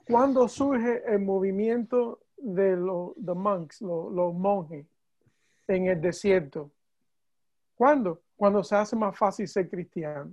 ¿Cuándo 0.07 0.47
surge 0.47 1.01
el 1.07 1.19
movimiento 1.19 2.19
de 2.37 2.75
los 2.75 3.15
monks, 3.17 3.81
los 3.81 4.33
monjes, 4.33 4.85
en 5.67 5.87
el 5.87 6.01
desierto? 6.01 6.71
¿Cuándo? 7.75 8.21
Cuando 8.35 8.63
se 8.63 8.75
hace 8.75 8.95
más 8.95 9.17
fácil 9.17 9.47
ser 9.47 9.69
cristiano. 9.69 10.31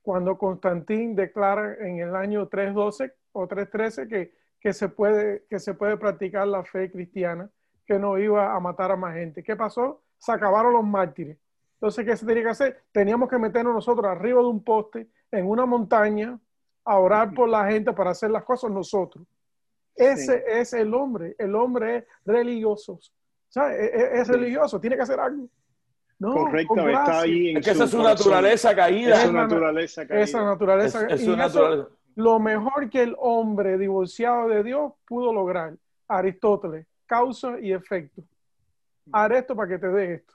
Cuando 0.00 0.36
Constantín 0.36 1.14
declara 1.14 1.74
en 1.80 1.98
el 1.98 2.14
año 2.14 2.48
312 2.48 3.12
o 3.32 3.46
313 3.46 4.08
que, 4.08 4.34
que, 4.60 4.72
se 4.72 4.88
puede, 4.88 5.44
que 5.48 5.58
se 5.58 5.74
puede 5.74 5.96
practicar 5.96 6.46
la 6.46 6.64
fe 6.64 6.90
cristiana, 6.90 7.50
que 7.86 7.98
no 7.98 8.18
iba 8.18 8.54
a 8.54 8.60
matar 8.60 8.92
a 8.92 8.96
más 8.96 9.14
gente. 9.14 9.42
¿Qué 9.42 9.56
pasó? 9.56 10.02
Se 10.18 10.32
acabaron 10.32 10.72
los 10.72 10.84
mártires. 10.84 11.36
Entonces, 11.74 12.04
¿qué 12.04 12.16
se 12.16 12.26
tenía 12.26 12.44
que 12.44 12.50
hacer? 12.50 12.82
Teníamos 12.92 13.28
que 13.28 13.38
meternos 13.38 13.74
nosotros 13.74 14.06
arriba 14.06 14.40
de 14.40 14.46
un 14.46 14.62
poste, 14.62 15.08
en 15.32 15.46
una 15.46 15.66
montaña, 15.66 16.38
a 16.84 16.98
orar 16.98 17.32
por 17.32 17.48
la 17.48 17.70
gente 17.70 17.92
para 17.92 18.10
hacer 18.10 18.30
las 18.30 18.44
cosas 18.44 18.70
nosotros. 18.70 19.24
Ese 19.94 20.42
es 20.48 20.72
el 20.72 20.94
hombre. 20.94 21.34
El 21.38 21.54
hombre 21.54 21.98
es 21.98 22.04
religioso. 22.24 22.98
E, 23.54 23.60
e, 23.60 24.20
es, 24.20 24.28
religioso, 24.28 24.80
tiene 24.80 24.96
que 24.96 25.02
hacer 25.02 25.20
algo. 25.20 25.48
Correcto, 26.18 26.88
está 26.88 27.20
ahí. 27.20 27.54
es 27.56 27.64
que 27.64 27.70
esa 27.72 27.84
es 27.84 27.90
su 27.90 28.02
naturaleza 28.02 28.74
caída. 28.74 29.16
Es 29.16 29.22
su 29.22 29.32
naturaleza 29.32 30.06
caída. 30.06 30.22
Esa 30.22 30.44
naturaleza. 30.44 31.06
Es, 31.08 31.24
su 31.24 31.36
naturaleza. 31.36 31.88
lo 32.14 32.38
mejor 32.38 32.88
que 32.88 33.02
el 33.02 33.16
hombre 33.18 33.76
divorciado 33.76 34.48
de 34.48 34.62
Dios 34.62 34.92
pudo 35.06 35.32
lograr. 35.32 35.74
Aristóteles, 36.08 36.86
causa 37.06 37.58
y 37.60 37.72
efecto. 37.72 38.22
Haz 39.12 39.32
esto 39.32 39.56
para 39.56 39.68
que 39.68 39.78
te 39.78 39.88
dé 39.88 40.14
esto. 40.14 40.34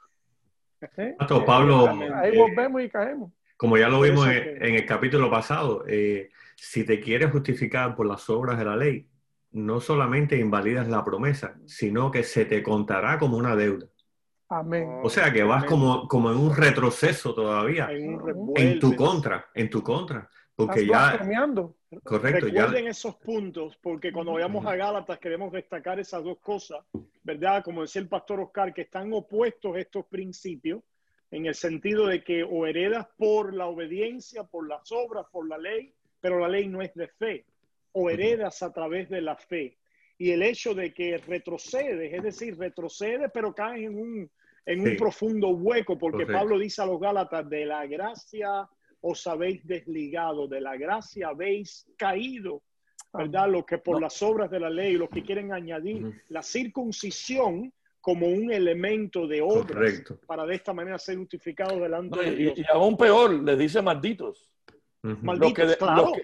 ¿Eh? 0.98 1.16
Pablo. 1.46 1.88
Ahí 2.16 2.38
volvemos 2.38 2.82
y 2.82 2.89
caemos. 2.89 3.32
Como 3.58 3.78
ya 3.78 3.90
lo 3.90 4.00
vimos 4.02 4.28
en, 4.30 4.76
el 4.76 4.86
capítulo 4.86 5.30
pasado, 5.32 5.84
eh, 5.88 6.30
si 6.56 6.84
te 6.86 7.00
quieres 7.00 7.32
justificar 7.32 7.96
por 7.96 8.06
las 8.06 8.30
obras 8.30 8.58
de 8.60 8.66
la 8.66 8.76
ley, 8.76 9.08
no 9.52 9.82
solamente 9.82 10.38
invalidas 10.38 10.88
la 10.88 11.04
promesa, 11.04 11.58
sino 11.66 12.12
que 12.12 12.24
se 12.24 12.46
te 12.46 12.62
contará 12.62 13.18
como 13.18 13.36
una 13.36 13.56
deuda. 13.56 13.88
Amén. 14.50 15.02
O 15.04 15.10
sea 15.10 15.34
que 15.34 15.44
vas 15.44 15.66
como, 15.66 16.08
como 16.08 16.32
en 16.32 16.38
un 16.38 16.56
retroceso 16.56 17.34
todavía, 17.34 17.90
en, 17.92 18.80
tu 18.80 18.96
contra, 18.96 19.48
en 19.54 19.70
tu 19.70 19.82
contra. 19.82 20.30
Porque 20.56 20.86
ya... 20.86 21.20
Correcto. 22.04 22.48
Recuerden 22.48 22.88
esos 22.88 23.16
puntos, 23.16 23.78
porque 23.82 24.12
cuando 24.12 24.34
vayamos 24.34 24.66
a 24.66 24.76
Gálatas 24.76 25.20
queremos 25.20 25.52
destacar 25.52 26.00
esas 26.00 26.24
dos 26.24 26.40
cosas, 26.40 26.80
¿verdad? 27.24 27.64
Como 27.64 27.82
decía 27.82 28.02
el 28.02 28.10
pastor 28.10 28.42
Oscar, 28.42 28.74
que 28.74 28.82
están 28.82 29.14
opuestos 29.14 29.78
estos 29.78 30.06
principios, 30.06 30.82
en 31.31 31.46
el 31.46 31.55
sentido 31.55 32.07
de 32.07 32.24
que 32.24 32.43
o 32.43 32.65
heredas 32.65 33.07
por 33.17 33.53
la 33.53 33.67
obediencia, 33.67 34.43
por 34.43 34.67
las 34.67 34.91
obras, 34.91 35.25
por 35.31 35.48
la 35.48 35.57
ley, 35.57 35.93
pero 36.22 36.39
la 36.39 36.48
ley 36.48 36.67
no 36.67 36.81
es 36.81 36.93
de 36.93 37.07
fe, 37.07 37.46
o 37.91 38.10
heredas 38.10 38.63
a 38.63 38.72
través 38.72 39.10
de 39.10 39.22
la 39.22 39.36
fe. 39.36 39.77
Y 40.17 40.31
el 40.31 40.41
hecho 40.41 40.74
de 40.74 40.93
que 40.93 41.17
retrocedes, 41.17 42.13
es 42.13 42.24
decir, 42.24 42.57
retrocede, 42.57 43.29
pero 43.29 43.53
caes 43.53 43.86
en 43.86 44.00
un, 44.00 44.31
en 44.65 44.81
un 44.81 44.98
profundo 44.98 45.50
hueco, 45.50 45.98
porque 45.98 46.25
Pablo 46.25 46.57
dice 46.57 46.81
a 46.81 46.86
los 46.86 47.00
Gálatas, 47.00 47.48
de 47.50 47.65
la 47.65 47.86
gracia 47.86 48.67
os 49.01 49.27
habéis 49.27 49.65
desligado, 49.65 50.48
de 50.48 50.60
la 50.60 50.75
gracia 50.75 51.29
habéis 51.29 51.88
caído, 51.98 52.63
¿verdad? 53.13 53.50
Lo 53.50 53.65
que 53.65 53.77
por 53.77 54.01
las 54.01 54.22
obras 54.24 54.50
de 54.50 54.60
la 54.60 54.69
ley, 54.69 54.93
los 54.93 55.10
que 55.10 55.24
quieren 55.24 55.53
añadir 55.53 56.24
la 56.29 56.41
circuncisión 56.41 57.72
como 58.08 58.26
un 58.28 58.54
elemento 58.54 59.28
de 59.28 59.42
obras 59.42 60.02
para 60.26 60.46
de 60.46 60.56
esta 60.56 60.72
manera 60.72 60.98
ser 60.98 61.18
justificados 61.18 61.78
delante 61.78 62.18
de 62.18 62.36
Dios. 62.38 62.54
Y, 62.58 62.64
aún 62.72 62.96
peor, 62.96 63.34
les 63.44 63.60
dice 63.60 63.82
malditos. 63.82 64.50
los, 65.02 65.54
que 65.54 65.76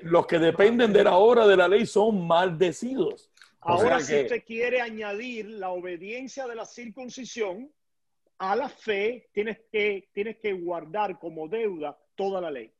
los, 0.04 0.25
que, 0.25 0.40
dependen 0.40 0.94
de 0.94 1.04
la 1.04 1.18
obra 1.18 1.46
de 1.46 1.58
la 1.58 1.68
ley 1.68 1.86
son 1.86 2.25
maldecidos. 2.25 3.30
Ahora, 3.60 4.00
si 4.00 4.16
usted 4.16 4.46
quiere 4.46 4.80
añadir 4.80 5.50
la 5.50 5.72
obediencia 5.72 6.48
de 6.48 6.56
la 6.56 6.66
circuncisión 6.66 7.70
a 8.38 8.56
la 8.56 8.70
fe, 8.70 9.28
tienes 9.34 9.58
que, 9.70 10.08
tienes 10.13 10.38
que 10.38 10.54
guardar 10.54 11.20
como 11.20 11.50
deuda 11.50 12.00
toda 12.16 12.40
la 12.40 12.50
ley. 12.50 12.72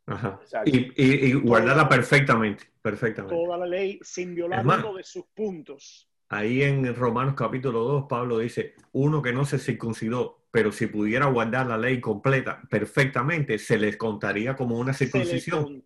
Y, 0.66 1.34
guardarla 1.34 1.90
perfectamente, 1.90 2.64
perfectamente. 2.82 3.36
Toda 3.36 3.58
la 3.58 3.66
ley 3.66 4.00
sin 4.02 4.34
violar 4.34 4.66
uno 4.66 4.94
de 4.94 5.04
sus 5.04 5.26
puntos. 5.26 6.10
Ahí 6.34 6.64
en 6.64 6.96
Romanos 6.96 7.36
capítulo 7.38 7.84
2, 7.84 8.06
Pablo 8.10 8.40
dice, 8.40 8.74
uno 8.94 9.22
que 9.22 9.32
no 9.32 9.46
se 9.46 9.60
circuncidó, 9.60 10.46
pero 10.50 10.72
si 10.72 10.88
pudiera 10.88 11.28
guardar 11.28 11.68
la 11.68 11.78
ley 11.78 12.02
completa 12.02 12.60
perfectamente, 12.72 13.60
se 13.60 13.78
les 13.78 13.98
contaría 13.98 14.56
como 14.56 14.80
una 14.80 14.94
circuncisión. 14.94 15.86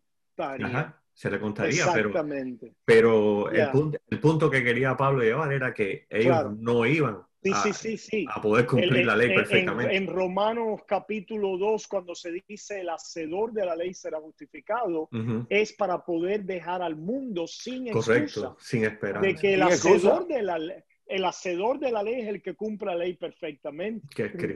Se 1.13 1.29
le 1.29 1.39
contaría. 1.41 1.83
Exactamente. 1.83 2.75
Pero, 2.85 3.51
el, 3.51 3.69
punto, 3.71 3.97
el, 4.09 4.19
punto, 4.21 4.49
que 4.49 4.63
quería 4.63 4.95
Pablo 4.95 5.21
llevar 5.21 5.51
era 5.51 5.73
que 5.73 6.07
ellos 6.09 6.55
no 6.57 6.85
iban 6.85 7.17
a, 7.53 8.41
poder 8.41 8.65
cumplir 8.65 9.05
la 9.05 9.15
ley 9.15 9.33
perfectamente. 9.33 9.95
En, 9.95 10.07
Romanos 10.07 10.81
capítulo 10.87 11.57
2, 11.57 11.87
cuando 11.87 12.15
se 12.15 12.31
dice 12.47 12.81
el 12.81 12.89
hacedor 12.89 13.51
de 13.53 13.65
la 13.65 13.75
ley 13.75 13.93
será 13.93 14.19
justificado, 14.19 15.09
es 15.49 15.73
para 15.73 16.03
poder 16.03 16.43
dejar 16.43 16.81
al 16.81 16.95
mundo 16.95 17.47
sin 17.47 17.91
Correcto, 17.91 18.57
sin 18.59 18.85
esperanza. 18.85 19.27
De 19.27 19.35
que 19.35 19.53
el 19.53 19.63
hacedor 19.63 20.27
de 20.27 20.41
la 20.41 20.57
ley 20.57 20.77
el 21.07 21.23
hacedor 21.23 21.79
de 21.79 21.91
la 21.91 22.03
ley 22.03 22.21
es 22.21 22.27
el 22.27 22.41
que 22.41 22.55
cumple 22.55 22.87
la 22.87 22.95
ley 22.95 23.13
perfectamente. 23.13 24.07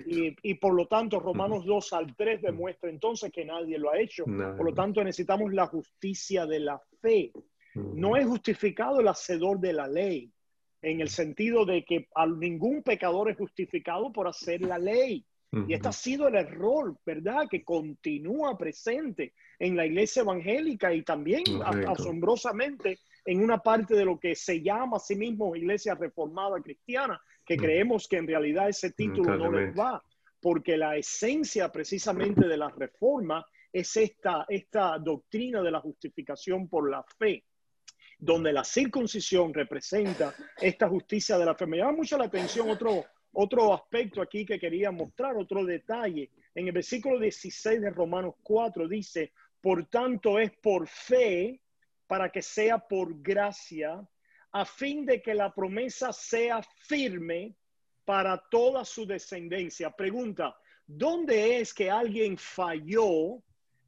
Y, 0.05 0.35
y, 0.41 0.53
por 0.55 0.73
lo 0.73 0.85
tanto, 0.87 1.19
Romanos 1.19 1.65
2 1.65 1.93
al 1.93 2.15
3 2.15 2.41
demuestra 2.41 2.89
entonces 2.89 3.31
que 3.31 3.45
nadie 3.45 3.77
lo 3.77 3.89
ha 3.89 3.99
hecho. 3.99 4.25
Por 4.25 4.65
lo 4.65 4.73
tanto, 4.73 5.03
necesitamos 5.03 5.53
la 5.53 5.67
justicia 5.67 6.45
de 6.45 6.59
la 6.59 6.81
fe. 6.99 7.31
No 7.75 8.17
es 8.17 8.25
justificado 8.25 8.99
el 8.99 9.07
hacedor 9.07 9.59
de 9.59 9.73
la 9.73 9.87
ley 9.87 10.29
en 10.81 11.01
el 11.01 11.09
sentido 11.09 11.65
de 11.65 11.83
que 11.83 12.07
a 12.15 12.25
ningún 12.25 12.81
pecador 12.83 13.29
es 13.29 13.37
justificado 13.37 14.11
por 14.11 14.27
hacer 14.27 14.61
la 14.61 14.77
ley. 14.77 15.25
Y 15.67 15.73
este 15.73 15.89
ha 15.89 15.91
sido 15.91 16.29
el 16.29 16.35
error, 16.35 16.95
¿verdad? 17.05 17.45
Que 17.51 17.61
continúa 17.61 18.57
presente 18.57 19.33
en 19.59 19.75
la 19.75 19.85
iglesia 19.85 20.21
evangélica 20.21 20.93
y 20.93 21.03
también 21.03 21.43
asombrosamente 21.89 22.99
en 23.25 23.43
una 23.43 23.57
parte 23.57 23.93
de 23.93 24.05
lo 24.05 24.17
que 24.17 24.33
se 24.33 24.61
llama 24.61 24.95
a 24.95 24.99
sí 25.01 25.13
mismo 25.15 25.53
iglesia 25.53 25.93
reformada 25.93 26.61
cristiana, 26.61 27.21
que 27.45 27.57
creemos 27.57 28.07
que 28.07 28.15
en 28.15 28.27
realidad 28.27 28.69
ese 28.69 28.91
título 28.91 29.35
no 29.35 29.51
les 29.51 29.77
va, 29.77 30.01
porque 30.39 30.77
la 30.77 30.95
esencia 30.95 31.69
precisamente 31.69 32.47
de 32.47 32.55
la 32.55 32.69
reforma 32.69 33.45
es 33.73 33.97
esta, 33.97 34.45
esta 34.47 34.97
doctrina 34.99 35.61
de 35.61 35.71
la 35.71 35.81
justificación 35.81 36.69
por 36.69 36.89
la 36.89 37.03
fe 37.03 37.43
donde 38.21 38.53
la 38.53 38.63
circuncisión 38.63 39.51
representa 39.51 40.35
esta 40.61 40.87
justicia 40.87 41.39
de 41.39 41.45
la 41.45 41.55
fe. 41.55 41.65
Me 41.65 41.77
llama 41.77 41.93
mucho 41.93 42.19
la 42.19 42.25
atención 42.25 42.69
otro, 42.69 43.03
otro 43.33 43.73
aspecto 43.73 44.21
aquí 44.21 44.45
que 44.45 44.59
quería 44.59 44.91
mostrar, 44.91 45.35
otro 45.35 45.65
detalle. 45.65 46.29
En 46.53 46.67
el 46.67 46.71
versículo 46.71 47.19
16 47.19 47.81
de 47.81 47.89
Romanos 47.89 48.35
4 48.43 48.87
dice, 48.87 49.33
por 49.59 49.87
tanto 49.87 50.37
es 50.37 50.51
por 50.51 50.87
fe 50.87 51.59
para 52.05 52.31
que 52.31 52.43
sea 52.43 52.77
por 52.77 53.19
gracia, 53.23 54.07
a 54.51 54.65
fin 54.65 55.03
de 55.03 55.19
que 55.19 55.33
la 55.33 55.51
promesa 55.51 56.13
sea 56.13 56.61
firme 56.61 57.55
para 58.05 58.37
toda 58.51 58.85
su 58.85 59.07
descendencia. 59.07 59.89
Pregunta, 59.89 60.55
¿dónde 60.85 61.57
es 61.57 61.73
que 61.73 61.89
alguien 61.89 62.37
falló 62.37 63.41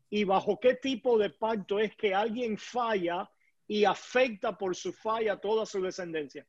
y 0.09 0.23
bajo 0.23 0.59
qué 0.59 0.73
tipo 0.73 1.19
de 1.19 1.29
pacto 1.29 1.77
es 1.77 1.95
que 1.95 2.15
alguien 2.15 2.57
falla 2.57 3.29
y 3.73 3.85
afecta 3.85 4.55
por 4.55 4.75
su 4.75 4.93
falla 4.93 5.35
toda 5.37 5.65
su 5.65 5.81
descendencia. 5.81 6.45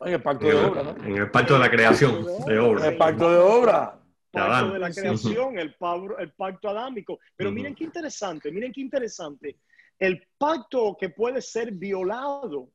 En 0.00 0.14
el 0.14 0.22
pacto 0.22 0.46
de 0.46 0.54
obra, 0.54 0.82
¿no? 0.82 1.04
En 1.04 1.18
el 1.18 1.30
pacto 1.30 1.52
de 1.52 1.60
la 1.60 1.70
creación 1.70 2.24
de 2.46 2.58
obra. 2.58 2.88
El 2.88 2.96
pacto 2.96 3.30
de 3.30 3.36
obra. 3.36 4.00
El 4.32 4.40
pacto 4.40 4.72
de 4.72 4.78
la 4.78 4.90
creación, 4.90 5.58
el, 5.58 5.76
el 6.18 6.32
pacto 6.32 6.70
adámico. 6.70 7.20
Pero 7.36 7.52
miren 7.52 7.74
qué 7.74 7.84
interesante, 7.84 8.50
miren 8.50 8.72
qué 8.72 8.80
interesante. 8.80 9.58
El 9.98 10.26
pacto 10.38 10.96
que 10.98 11.10
puede 11.10 11.42
ser 11.42 11.72
violado, 11.72 12.70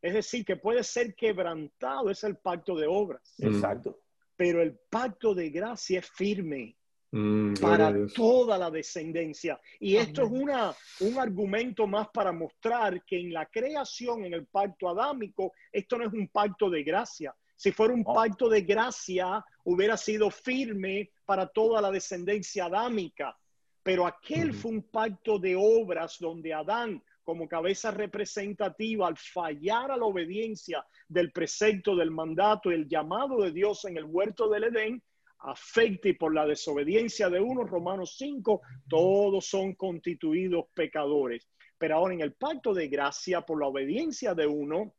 es 0.00 0.14
decir, 0.14 0.42
que 0.42 0.56
puede 0.56 0.82
ser 0.82 1.14
quebrantado, 1.14 2.08
es 2.08 2.24
el 2.24 2.38
pacto 2.38 2.74
de 2.74 2.86
obras. 2.86 3.34
Exacto. 3.38 4.00
Pero 4.34 4.62
el 4.62 4.78
pacto 4.88 5.34
de 5.34 5.50
gracia 5.50 5.98
es 5.98 6.08
firme. 6.08 6.74
Mm, 7.16 7.54
para 7.60 7.94
toda 8.08 8.58
la 8.58 8.72
descendencia. 8.72 9.60
Y 9.78 9.94
esto 9.94 10.24
es 10.24 10.32
una, 10.32 10.74
un 10.98 11.16
argumento 11.20 11.86
más 11.86 12.08
para 12.08 12.32
mostrar 12.32 13.04
que 13.04 13.20
en 13.20 13.32
la 13.32 13.46
creación, 13.46 14.24
en 14.24 14.34
el 14.34 14.46
pacto 14.46 14.88
adámico, 14.88 15.52
esto 15.70 15.96
no 15.96 16.06
es 16.08 16.12
un 16.12 16.26
pacto 16.26 16.68
de 16.68 16.82
gracia. 16.82 17.32
Si 17.54 17.70
fuera 17.70 17.94
un 17.94 18.02
oh. 18.04 18.14
pacto 18.14 18.48
de 18.48 18.62
gracia, 18.62 19.44
hubiera 19.62 19.96
sido 19.96 20.28
firme 20.28 21.12
para 21.24 21.46
toda 21.46 21.80
la 21.80 21.92
descendencia 21.92 22.64
adámica. 22.64 23.38
Pero 23.84 24.08
aquel 24.08 24.52
fue 24.52 24.72
un 24.72 24.82
pacto 24.82 25.38
de 25.38 25.54
obras 25.54 26.16
donde 26.18 26.52
Adán, 26.52 27.00
como 27.22 27.46
cabeza 27.46 27.92
representativa, 27.92 29.06
al 29.06 29.16
fallar 29.16 29.92
a 29.92 29.96
la 29.96 30.04
obediencia 30.04 30.84
del 31.06 31.30
precepto, 31.30 31.94
del 31.94 32.10
mandato, 32.10 32.72
el 32.72 32.88
llamado 32.88 33.40
de 33.42 33.52
Dios 33.52 33.84
en 33.84 33.98
el 33.98 34.04
huerto 34.04 34.48
del 34.48 34.64
Edén, 34.64 35.00
afecte 35.44 36.10
y 36.10 36.12
por 36.14 36.34
la 36.34 36.46
desobediencia 36.46 37.28
de 37.28 37.40
uno, 37.40 37.64
Romanos 37.64 38.16
5, 38.18 38.62
todos 38.88 39.46
son 39.46 39.74
constituidos 39.74 40.66
pecadores. 40.74 41.48
Pero 41.78 41.96
ahora 41.96 42.14
en 42.14 42.20
el 42.20 42.34
pacto 42.34 42.72
de 42.72 42.88
gracia, 42.88 43.42
por 43.42 43.60
la 43.60 43.68
obediencia 43.68 44.34
de 44.34 44.46
uno 44.46 44.94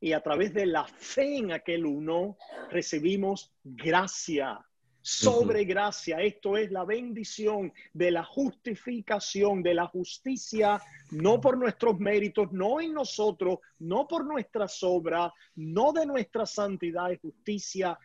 y 0.00 0.12
a 0.12 0.22
través 0.22 0.54
de 0.54 0.66
la 0.66 0.86
fe 0.86 1.38
en 1.38 1.52
aquel 1.52 1.86
uno, 1.86 2.36
recibimos 2.70 3.54
gracia 3.62 4.65
sobre 5.06 5.64
gracia. 5.64 6.20
Esto 6.20 6.56
es 6.56 6.72
la 6.72 6.84
bendición 6.84 7.72
de 7.92 8.10
la 8.10 8.24
justificación, 8.24 9.62
de 9.62 9.72
la 9.72 9.86
justicia, 9.86 10.82
no 11.12 11.40
por 11.40 11.56
nuestros 11.56 12.00
méritos, 12.00 12.50
no 12.50 12.80
en 12.80 12.92
nosotros, 12.92 13.60
no 13.78 14.08
por 14.08 14.24
nuestras 14.24 14.82
obras, 14.82 15.30
no 15.54 15.92
de 15.92 16.06
nuestra 16.06 16.44
santidad 16.44 17.12
y 17.12 17.18
justicia, 17.18 17.96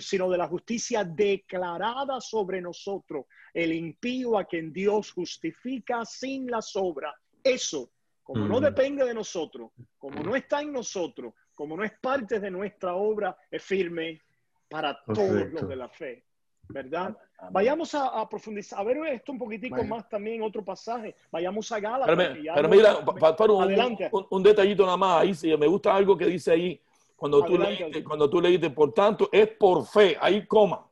sino 0.00 0.28
de 0.28 0.36
la 0.36 0.48
justicia 0.48 1.02
declarada 1.02 2.20
sobre 2.20 2.60
nosotros, 2.60 3.24
el 3.54 3.72
impío 3.72 4.36
a 4.36 4.44
quien 4.44 4.70
Dios 4.70 5.12
justifica 5.12 6.04
sin 6.04 6.46
las 6.50 6.76
obras. 6.76 7.14
Eso, 7.42 7.90
como 8.22 8.46
no 8.46 8.60
depende 8.60 9.06
de 9.06 9.14
nosotros, 9.14 9.70
como 9.96 10.22
no 10.22 10.36
está 10.36 10.60
en 10.60 10.74
nosotros, 10.74 11.32
como 11.54 11.74
no 11.74 11.84
es 11.84 11.92
parte 11.98 12.38
de 12.38 12.50
nuestra 12.50 12.96
obra, 12.96 13.34
es 13.50 13.62
firme 13.62 14.20
para 14.68 15.02
todos 15.04 15.50
los 15.52 15.66
de 15.66 15.76
la 15.76 15.88
fe. 15.88 16.26
¿Verdad? 16.72 17.16
Vayamos 17.50 17.94
a, 17.94 18.28
profundizar, 18.28 18.78
a 18.80 18.84
ver 18.84 18.98
esto 19.08 19.32
un 19.32 19.38
poquitico 19.38 19.82
más 19.84 20.08
también, 20.08 20.42
otro 20.42 20.64
pasaje. 20.64 21.14
Vayamos 21.30 21.70
a 21.72 21.80
Gálatas. 21.80 22.36
Pero, 22.54 22.68
mira, 22.68 22.98
un, 22.98 24.26
un, 24.30 24.42
detallito 24.42 24.84
nada 24.84 24.96
más 24.96 25.22
ahí, 25.22 25.34
sí, 25.34 25.56
me 25.56 25.66
gusta 25.66 25.94
algo 25.94 26.16
que 26.16 26.26
dice 26.26 26.52
ahí, 26.52 26.80
cuando 27.16 27.44
tú, 27.44 27.58
leíste, 27.58 28.02
cuando 28.02 28.30
tú 28.30 28.40
leíste, 28.40 28.70
por 28.70 28.94
tanto, 28.94 29.28
es 29.30 29.48
por 29.48 29.86
fe, 29.86 30.16
ahí 30.20 30.46
coma, 30.46 30.86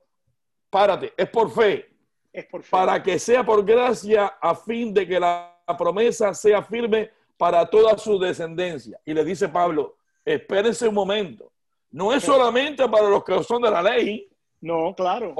párate, 0.68 1.14
es 1.16 1.28
por 1.30 1.50
fe. 1.50 1.88
Es 2.30 2.44
por 2.46 2.62
fe. 2.62 2.70
Para 2.70 3.02
que 3.02 3.18
sea 3.18 3.44
por 3.44 3.64
gracia, 3.64 4.26
a 4.40 4.54
fin 4.54 4.92
de 4.92 5.06
que 5.06 5.18
la 5.18 5.56
promesa 5.78 6.34
sea 6.34 6.62
firme 6.62 7.10
para 7.38 7.64
toda 7.68 7.96
su 7.96 8.18
descendencia. 8.18 9.00
Y 9.06 9.14
le 9.14 9.24
dice 9.24 9.48
Pablo, 9.48 9.96
espérense 10.24 10.86
un 10.86 10.94
momento. 10.94 11.50
No 11.90 12.12
es 12.12 12.22
solamente 12.22 12.86
para 12.88 13.08
los 13.08 13.24
que 13.24 13.42
son 13.42 13.62
de 13.62 13.70
la 13.70 13.82
ley, 13.82 14.28
no, 14.60 14.94
claro. 14.94 15.34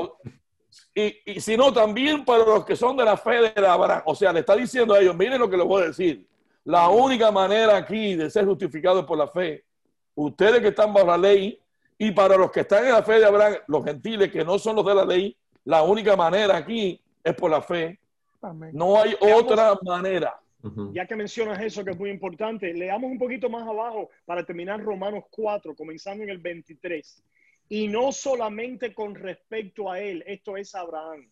Y, 0.94 1.16
y 1.24 1.40
sino 1.40 1.72
también 1.72 2.24
para 2.24 2.44
los 2.44 2.64
que 2.64 2.76
son 2.76 2.96
de 2.96 3.04
la 3.04 3.16
fe 3.16 3.52
de 3.54 3.66
Abraham. 3.66 4.02
O 4.06 4.14
sea, 4.14 4.32
le 4.32 4.40
está 4.40 4.54
diciendo 4.54 4.94
a 4.94 5.00
ellos, 5.00 5.16
miren 5.16 5.40
lo 5.40 5.48
que 5.48 5.56
les 5.56 5.66
voy 5.66 5.82
a 5.82 5.86
decir. 5.86 6.26
La 6.64 6.88
única 6.88 7.30
manera 7.30 7.76
aquí 7.76 8.14
de 8.14 8.30
ser 8.30 8.44
justificados 8.44 9.06
por 9.06 9.16
la 9.16 9.28
fe, 9.28 9.64
ustedes 10.14 10.60
que 10.60 10.68
están 10.68 10.92
bajo 10.92 11.06
la 11.06 11.16
ley, 11.16 11.58
y 11.96 12.12
para 12.12 12.36
los 12.36 12.52
que 12.52 12.60
están 12.60 12.84
en 12.84 12.92
la 12.92 13.02
fe 13.02 13.18
de 13.18 13.26
Abraham, 13.26 13.56
los 13.66 13.84
gentiles 13.84 14.30
que 14.30 14.44
no 14.44 14.58
son 14.58 14.76
los 14.76 14.86
de 14.86 14.94
la 14.94 15.04
ley, 15.04 15.36
la 15.64 15.82
única 15.82 16.14
manera 16.16 16.56
aquí 16.56 17.00
es 17.24 17.34
por 17.34 17.50
la 17.50 17.60
fe. 17.60 17.98
No 18.72 19.00
hay 19.00 19.16
otra 19.20 19.76
manera. 19.82 20.38
Ya 20.92 21.06
que 21.06 21.16
mencionas 21.16 21.60
eso, 21.60 21.84
que 21.84 21.92
es 21.92 21.98
muy 21.98 22.10
importante, 22.10 22.72
leamos 22.72 23.10
un 23.10 23.18
poquito 23.18 23.48
más 23.48 23.66
abajo 23.66 24.10
para 24.24 24.44
terminar 24.44 24.80
Romanos 24.80 25.24
4, 25.30 25.74
comenzando 25.74 26.24
en 26.24 26.30
el 26.30 26.38
23. 26.38 27.22
Y 27.68 27.88
no 27.88 28.12
solamente 28.12 28.94
con 28.94 29.14
respecto 29.14 29.90
a 29.90 30.00
él, 30.00 30.24
esto 30.26 30.56
es 30.56 30.74
Abraham. 30.74 31.30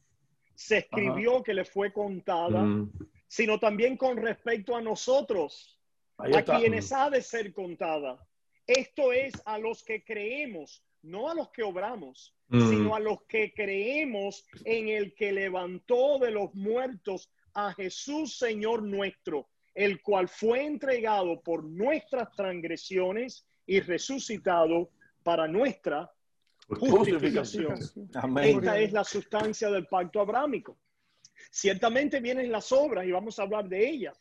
Se 0.55 0.79
escribió 0.79 1.43
que 1.43 1.55
le 1.55 1.65
fue 1.65 1.93
contada, 1.93 2.63
mm. 2.63 2.93
sino 3.27 3.59
también 3.59 3.97
con 3.97 4.17
respecto 4.17 4.77
a 4.77 4.83
nosotros, 4.83 5.79
a 6.19 6.43
quienes 6.43 6.93
ha 6.93 7.11
de 7.11 7.23
ser 7.23 7.53
contada. 7.53 8.19
Esto 8.67 9.13
es 9.13 9.33
a 9.45 9.59
los 9.59 9.83
que 9.85 10.03
creemos, 10.05 10.83
no 11.03 11.31
a 11.31 11.35
los 11.35 11.51
que 11.51 11.63
obramos, 11.63 12.35
mm. 12.49 12.69
sino 12.69 12.95
a 12.97 13.01
los 13.01 13.23
que 13.23 13.53
creemos 13.55 14.45
en 14.65 14.89
el 14.89 15.15
que 15.15 15.33
levantó 15.33 16.19
de 16.19 16.33
los 16.33 16.55
muertos 16.55 17.31
a 17.55 17.73
Jesús 17.73 18.37
Señor 18.37 18.83
nuestro, 18.83 19.49
el 19.75 20.03
cual 20.03 20.29
fue 20.29 20.65
entregado 20.65 21.41
por 21.41 21.65
nuestras 21.65 22.31
transgresiones 22.35 23.47
y 23.67 23.81
resucitado 23.81 24.91
para 25.23 25.49
nuestra 25.49 26.11
justificación. 26.69 27.79
Esta 28.43 28.79
es 28.79 28.93
la 28.93 29.05
sustancia 29.05 29.71
del 29.71 29.87
pacto 29.87 30.21
abrámico. 30.21 30.79
Ciertamente 31.51 32.21
vienen 32.21 32.51
las 32.51 32.73
obras 32.73 33.07
y 33.07 33.13
vamos 33.13 33.39
a 33.39 33.43
hablar 33.43 33.69
de 33.69 33.89
ellas. 33.89 34.21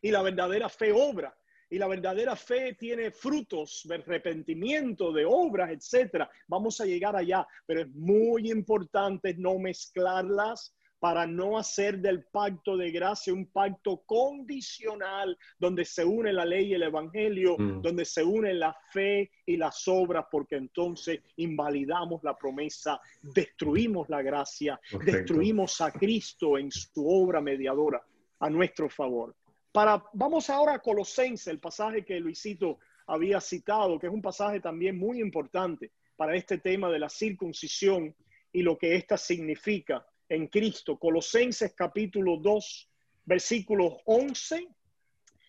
Y 0.00 0.10
la 0.10 0.22
verdadera 0.22 0.68
fe 0.68 0.92
obra. 0.92 1.34
Y 1.70 1.78
la 1.78 1.88
verdadera 1.88 2.36
fe 2.36 2.74
tiene 2.74 3.10
frutos 3.10 3.82
de 3.84 3.94
arrepentimiento, 3.94 5.10
de 5.10 5.24
obras, 5.24 5.70
etcétera. 5.70 6.30
Vamos 6.46 6.78
a 6.80 6.84
llegar 6.84 7.16
allá, 7.16 7.46
pero 7.64 7.80
es 7.80 7.88
muy 7.88 8.50
importante 8.50 9.34
no 9.38 9.58
mezclarlas 9.58 10.74
para 11.02 11.26
no 11.26 11.58
hacer 11.58 11.98
del 11.98 12.26
pacto 12.26 12.76
de 12.76 12.92
gracia 12.92 13.34
un 13.34 13.46
pacto 13.46 14.04
condicional 14.06 15.36
donde 15.58 15.84
se 15.84 16.04
une 16.04 16.32
la 16.32 16.44
ley 16.44 16.66
y 16.66 16.74
el 16.74 16.84
evangelio, 16.84 17.56
mm. 17.58 17.82
donde 17.82 18.04
se 18.04 18.22
une 18.22 18.54
la 18.54 18.72
fe 18.92 19.28
y 19.44 19.56
las 19.56 19.88
obras, 19.88 20.26
porque 20.30 20.54
entonces 20.54 21.18
invalidamos 21.38 22.22
la 22.22 22.38
promesa, 22.38 23.00
destruimos 23.20 24.08
la 24.10 24.22
gracia, 24.22 24.80
destruimos 25.04 25.80
a 25.80 25.90
Cristo 25.90 26.56
en 26.56 26.70
su 26.70 27.04
obra 27.04 27.40
mediadora 27.40 28.00
a 28.38 28.48
nuestro 28.48 28.88
favor. 28.88 29.34
Para, 29.72 30.04
vamos 30.12 30.50
ahora 30.50 30.74
a 30.74 30.78
Colosense, 30.78 31.50
el 31.50 31.58
pasaje 31.58 32.04
que 32.04 32.20
Luisito 32.20 32.78
había 33.08 33.40
citado, 33.40 33.98
que 33.98 34.06
es 34.06 34.12
un 34.12 34.22
pasaje 34.22 34.60
también 34.60 34.96
muy 34.96 35.20
importante 35.20 35.90
para 36.14 36.36
este 36.36 36.58
tema 36.58 36.88
de 36.90 37.00
la 37.00 37.08
circuncisión 37.08 38.14
y 38.52 38.62
lo 38.62 38.78
que 38.78 38.94
ésta 38.94 39.16
significa 39.16 40.06
en 40.32 40.46
Cristo. 40.46 40.98
Colosenses 40.98 41.74
capítulo 41.74 42.38
2, 42.38 42.90
versículos 43.26 43.98
11. 44.06 44.66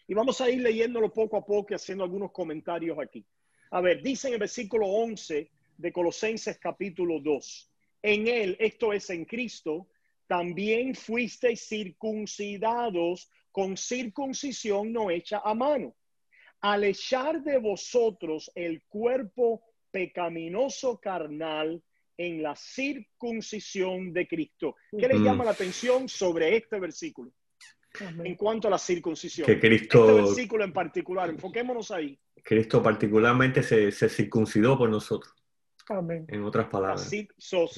Y 0.08 0.14
vamos 0.14 0.42
a 0.42 0.50
ir 0.50 0.62
leyéndolo 0.62 1.12
poco 1.12 1.38
a 1.38 1.46
poco 1.46 1.68
y 1.72 1.76
haciendo 1.76 2.04
algunos 2.04 2.32
comentarios 2.32 2.98
aquí. 3.00 3.26
A 3.72 3.80
ver, 3.80 4.04
dice 4.04 4.28
en 4.28 4.34
el 4.34 4.40
versículo 4.42 4.88
11 4.88 5.50
de 5.78 5.92
Colosenses 5.94 6.60
capítulo 6.60 7.22
2. 7.22 7.72
En 8.02 8.28
él, 8.28 8.58
esto 8.60 8.92
es 8.92 9.10
en 9.10 9.24
Cristo, 9.24 9.88
también 10.28 10.94
fuisteis 10.96 11.66
circuncidados 11.66 13.32
con 13.52 13.78
circuncisión 13.78 14.92
no 14.92 15.10
hecha 15.10 15.42
a 15.46 15.54
mano, 15.54 15.96
al 16.60 16.84
echar 16.84 17.42
de 17.42 17.58
vosotros 17.58 18.52
el 18.56 18.84
cuerpo 18.84 19.64
pecaminoso 19.92 21.00
carnal 21.00 21.82
en 22.18 22.44
la 22.44 22.56
circuncisión 22.56 24.14
de 24.14 24.28
Cristo. 24.28 24.76
¿Qué 24.92 25.08
les 25.08 25.20
llama 25.20 25.46
la 25.46 25.52
atención 25.52 26.08
sobre 26.08 26.56
este 26.56 26.80
versículo? 26.80 27.32
En 28.24 28.36
cuanto 28.36 28.68
a 28.68 28.72
la 28.72 28.78
circuncisión. 28.78 29.46
Que 29.46 29.60
Cristo, 29.60 30.10
este 30.10 30.22
versículo 30.22 30.64
en 30.64 30.74
particular, 30.74 31.30
enfoquémonos 31.30 31.92
ahí. 31.92 32.20
Cristo 32.44 32.82
particularmente 32.82 33.64
se, 33.64 33.92
circuncidó 34.10 34.78
por 34.78 34.90
nosotros. 34.90 35.34
Amén. 35.90 36.26
En 36.30 36.44
otras 36.44 36.68
palabras. 36.68 37.12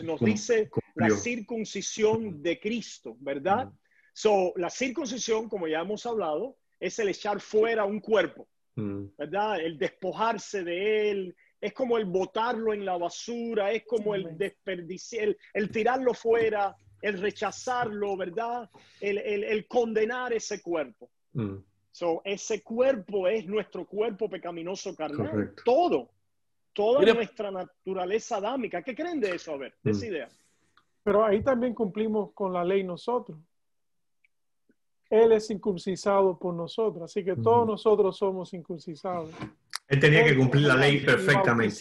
nos 0.03 0.19
dice 0.19 0.69
la 0.95 1.09
circuncisión 1.09 2.41
de 2.41 2.59
Cristo, 2.59 3.17
¿verdad? 3.19 3.71
So, 4.13 4.53
la 4.55 4.69
circuncisión, 4.69 5.49
como 5.49 5.67
ya 5.67 5.81
hemos 5.81 6.05
hablado, 6.05 6.57
es 6.79 6.97
el 6.99 7.09
echar 7.09 7.41
fuera 7.41 7.83
un 7.83 7.99
cuerpo, 7.99 8.47
¿verdad? 8.75 9.59
El 9.59 9.77
despojarse 9.77 10.63
de 10.63 11.11
él, 11.11 11.35
es 11.65 11.73
como 11.73 11.97
el 11.97 12.05
botarlo 12.05 12.73
en 12.73 12.85
la 12.85 12.95
basura, 12.95 13.71
es 13.71 13.85
como 13.85 14.13
el 14.13 14.37
desperdiciar, 14.37 15.35
el, 15.51 15.71
tirarlo 15.71 16.13
fuera, 16.13 16.75
el 17.01 17.19
rechazarlo, 17.19 18.15
¿verdad? 18.15 18.69
El, 19.01 19.65
condenar 19.67 20.31
ese 20.31 20.61
cuerpo. 20.61 21.09
Mm. 21.33 21.55
So, 21.91 22.21
ese 22.23 22.61
cuerpo 22.61 23.27
es 23.27 23.47
nuestro 23.47 23.87
cuerpo 23.87 24.29
pecaminoso 24.29 24.95
carnal. 24.95 25.55
Todo. 25.65 26.11
Toda 26.71 27.13
nuestra 27.13 27.49
naturaleza 27.49 28.37
adámica. 28.37 28.83
¿Qué 28.83 28.93
creen 28.93 29.19
de 29.19 29.33
eso? 29.33 29.53
A 29.53 29.57
ver, 29.57 29.73
de 29.81 29.89
esa 29.89 30.05
mm. 30.05 30.09
idea. 30.09 30.29
Pero 31.01 31.25
ahí 31.25 31.41
también 31.41 31.73
cumplimos 31.73 32.31
con 32.33 32.53
la 32.53 32.63
ley 32.63 32.83
nosotros. 32.83 33.39
Él 35.23 35.31
es 35.31 35.49
incurcisado 35.49 36.37
por 36.37 36.53
nosotros, 36.53 37.03
así 37.03 37.23
que 37.23 37.35
todos 37.35 37.65
nosotros 37.65 38.17
somos 38.17 38.53
incursisados. 38.53 39.31
Él 39.87 39.99
tenía 39.99 40.25
que 40.25 40.35
cumplir 40.35 40.65
la 40.65 40.75
ley 40.75 41.05
perfectamente. 41.05 41.77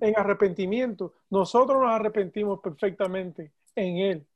En 0.00 0.18
arrepentimiento. 0.18 1.14
Nosotros 1.30 1.80
nos 1.80 1.90
arrepentimos 1.90 2.60
perfectamente 2.60 3.52
en 3.74 3.98
Él. 3.98 4.26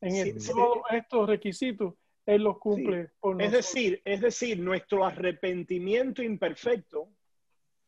En 0.00 0.16
él. 0.16 0.36
Todos 0.46 0.82
estos 0.90 1.28
requisitos, 1.28 1.94
Él 2.26 2.42
los 2.42 2.58
cumple 2.58 3.10
por 3.20 3.40
Es 3.40 3.52
decir, 3.52 4.00
es 4.04 4.20
decir, 4.20 4.58
nuestro 4.60 5.04
arrepentimiento 5.04 6.22
imperfecto 6.22 7.08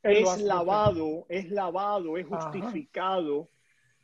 es 0.02 0.40
lavado, 0.42 1.26
es 1.28 1.50
lavado, 1.50 2.16
es 2.16 2.26
justificado 2.26 3.48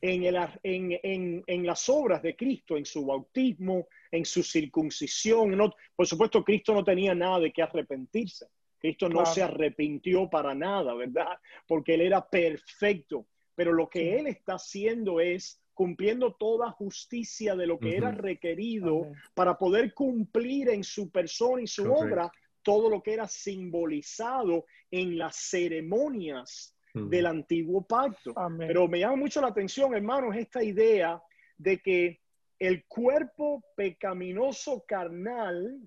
en, 0.01 0.25
el, 0.25 0.37
en, 0.62 0.99
en, 1.03 1.44
en, 1.47 1.66
las 1.66 1.88
obras 1.88 2.23
de 2.23 2.37
Cristo, 2.37 2.77
en 2.77 2.85
su 2.85 3.05
bautismo, 3.05 3.88
en 4.11 4.25
su 4.25 4.42
circuncisión. 4.42 5.57
No, 5.57 5.75
por 5.94 6.07
supuesto, 6.07 6.44
Cristo 6.44 6.75
no 6.75 6.85
tenía 6.85 7.14
nada 7.14 7.40
de 7.40 7.53
qué 7.53 7.62
arrepentirse. 7.62 8.47
Cristo 8.79 9.09
no 9.09 9.27
se 9.27 9.42
arrepintió 9.42 10.31
para 10.31 10.55
nada, 10.55 10.94
¿verdad? 10.94 11.38
Porque 11.66 11.94
Él 11.94 12.03
era 12.03 12.29
perfecto. 12.29 13.27
Pero 13.55 13.73
lo 13.73 13.88
que 13.88 14.18
Él 14.18 14.29
está 14.29 14.55
haciendo 14.55 15.21
es 15.21 15.61
cumpliendo 15.75 16.35
toda 16.35 16.73
justicia 16.73 17.55
de 17.55 17.66
lo 17.66 17.79
que 17.79 17.97
era 17.97 18.11
requerido 18.11 19.12
para 19.35 19.57
poder 19.57 19.94
cumplir 19.94 20.71
en 20.71 20.83
su 20.83 21.11
persona 21.11 21.62
y 21.62 21.66
su 21.68 21.92
obra 21.92 22.31
todo 22.62 22.90
lo 22.90 23.01
que 23.01 23.14
era 23.14 23.29
simbolizado 23.29 24.66
en 24.90 25.16
las 25.16 25.37
ceremonias 25.37 26.77
del 26.92 27.27
antiguo 27.27 27.87
pacto. 27.87 28.35
Pero 28.59 28.88
me 28.88 28.99
llama 28.99 29.16
mucho 29.16 29.40
la 29.40 29.49
atención, 29.49 29.94
hermanos, 29.94 30.37
esta 30.37 30.62
idea 30.62 31.23
de 31.57 31.79
que 31.79 32.21
el 32.59 32.87
cuerpo 32.87 33.64
pecaminoso 33.77 34.85
carnal 34.87 35.81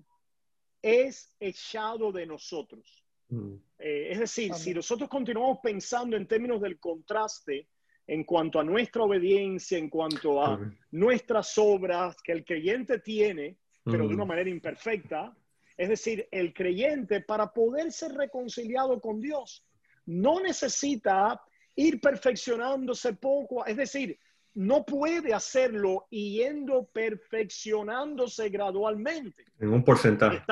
es 0.80 1.34
echado 1.38 2.12
de 2.12 2.26
nosotros. 2.26 3.04
Mm. 3.28 3.54
Eh, 3.78 4.08
es 4.10 4.18
decir, 4.18 4.54
si 4.54 4.74
nosotros 4.74 5.08
continuamos 5.08 5.58
pensando 5.62 6.16
en 6.16 6.26
términos 6.26 6.60
del 6.60 6.78
contraste 6.78 7.68
en 8.06 8.24
cuanto 8.24 8.58
a 8.58 8.64
nuestra 8.64 9.02
obediencia, 9.02 9.78
en 9.78 9.88
cuanto 9.88 10.42
a 10.42 10.58
nuestras 10.90 11.56
obras 11.56 12.16
que 12.22 12.32
el 12.32 12.44
creyente 12.44 12.98
tiene, 12.98 13.58
pero 13.84 14.08
de 14.08 14.14
una 14.14 14.24
mm. 14.24 14.28
manera 14.28 14.50
imperfecta, 14.50 15.36
es 15.76 15.88
decir, 15.88 16.28
el 16.30 16.52
creyente 16.52 17.20
para 17.20 17.52
poder 17.52 17.90
ser 17.92 18.12
reconciliado 18.12 19.00
con 19.00 19.20
Dios 19.20 19.64
no 20.06 20.40
necesita 20.40 21.40
ir 21.76 22.00
perfeccionándose 22.00 23.14
poco, 23.14 23.64
es 23.64 23.76
decir, 23.76 24.18
no 24.54 24.84
puede 24.84 25.32
hacerlo 25.32 26.06
yendo 26.10 26.84
perfeccionándose 26.92 28.48
gradualmente. 28.50 29.44
En 29.58 29.72
un 29.72 29.84
porcentaje. 29.84 30.42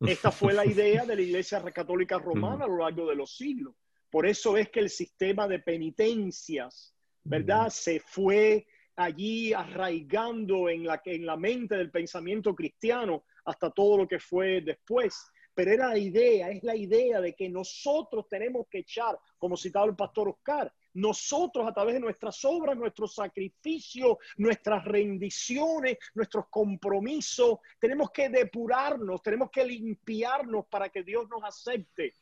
Esta, 0.00 0.30
fue 0.30 0.52
la 0.52 0.64
idea 0.66 1.04
de 1.04 1.16
la 1.16 1.22
Iglesia 1.22 1.62
Católica 1.72 2.18
Romana 2.18 2.64
a 2.64 2.68
lo 2.68 2.78
largo 2.78 3.08
de 3.08 3.16
los 3.16 3.36
siglos. 3.36 3.74
Por 4.10 4.26
eso 4.26 4.56
es 4.56 4.70
que 4.70 4.80
el 4.80 4.90
sistema 4.90 5.46
de 5.46 5.60
penitencias, 5.60 6.94
¿verdad? 7.22 7.68
Se 7.68 8.00
fue 8.00 8.66
allí 8.96 9.52
arraigando 9.52 10.68
en 10.68 10.84
la, 10.84 11.00
en 11.04 11.26
la 11.26 11.36
mente 11.36 11.76
del 11.76 11.90
pensamiento 11.90 12.54
cristiano 12.54 13.24
hasta 13.44 13.70
todo 13.70 13.98
lo 13.98 14.08
que 14.08 14.18
fue 14.18 14.62
después. 14.62 15.30
Pero 15.54 15.72
era 15.72 15.88
la 15.88 15.98
idea, 15.98 16.50
es 16.50 16.62
la 16.62 16.74
idea 16.74 17.20
de 17.20 17.34
que 17.34 17.48
nosotros 17.48 18.26
tenemos 18.28 18.66
que 18.70 18.78
echar, 18.78 19.18
como 19.38 19.56
citaba 19.56 19.86
el 19.86 19.96
pastor 19.96 20.28
Oscar, 20.28 20.72
nosotros 20.94 21.66
a 21.68 21.72
través 21.72 21.94
de 21.94 22.00
nuestras 22.00 22.44
obras, 22.44 22.76
nuestros 22.76 23.14
sacrificios, 23.14 24.16
nuestras 24.36 24.84
rendiciones, 24.84 25.98
nuestros 26.14 26.46
compromisos, 26.50 27.58
tenemos 27.78 28.10
que 28.10 28.28
depurarnos, 28.28 29.22
tenemos 29.22 29.50
que 29.50 29.64
limpiarnos 29.64 30.66
para 30.66 30.88
que 30.88 31.02
Dios 31.02 31.28
nos 31.28 31.44
acepte. 31.44 32.14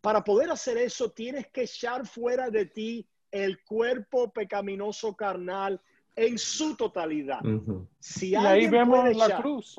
Para 0.00 0.22
poder 0.22 0.50
hacer 0.50 0.76
eso, 0.78 1.10
tienes 1.10 1.48
que 1.48 1.62
echar 1.62 2.06
fuera 2.06 2.50
de 2.50 2.66
ti 2.66 3.06
el 3.30 3.62
cuerpo 3.64 4.32
pecaminoso 4.32 5.16
carnal 5.16 5.80
en 6.14 6.38
su 6.38 6.76
totalidad. 6.76 7.40
y 8.20 8.34
ahí 8.34 8.68
vemos 8.68 9.16
la 9.16 9.40
cruz. 9.40 9.76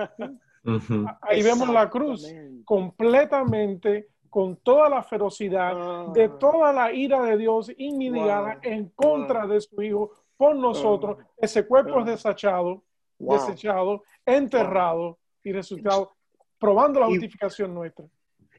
Ahí 1.21 1.43
vemos 1.43 1.69
la 1.69 1.89
cruz 1.89 2.25
completamente 2.65 4.09
con 4.35 4.57
toda 4.57 4.89
la 4.89 5.01
ferocidad 5.01 6.07
de 6.07 6.25
ah. 6.25 6.37
toda 6.37 6.73
la 6.73 6.91
ira 6.91 7.23
de 7.23 7.37
Dios 7.37 7.71
inmitigada 7.77 8.59
en 8.63 8.89
contra 8.89 9.47
de 9.47 9.61
su 9.61 9.81
Hijo 9.81 10.11
por 10.35 10.57
nosotros. 10.57 11.19
Ah. 11.21 11.27
Ese 11.37 11.65
cuerpo 11.65 12.01
es 12.01 12.05
ah. 12.05 12.11
desechado, 12.11 12.83
desechado, 13.17 14.03
enterrado 14.25 15.17
y 15.41 15.53
resultado 15.53 16.11
probando 16.59 16.99
la 16.99 17.05
justificación 17.05 17.73
nuestra. 17.73 18.07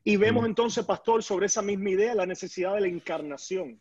Y 0.02 0.16
vemos 0.16 0.46
entonces, 0.46 0.82
pastor, 0.82 1.22
sobre 1.22 1.44
esa 1.44 1.60
misma 1.60 1.90
idea, 1.90 2.14
la 2.14 2.24
necesidad 2.24 2.72
de 2.72 2.80
la 2.80 2.88
encarnación. 2.88 3.78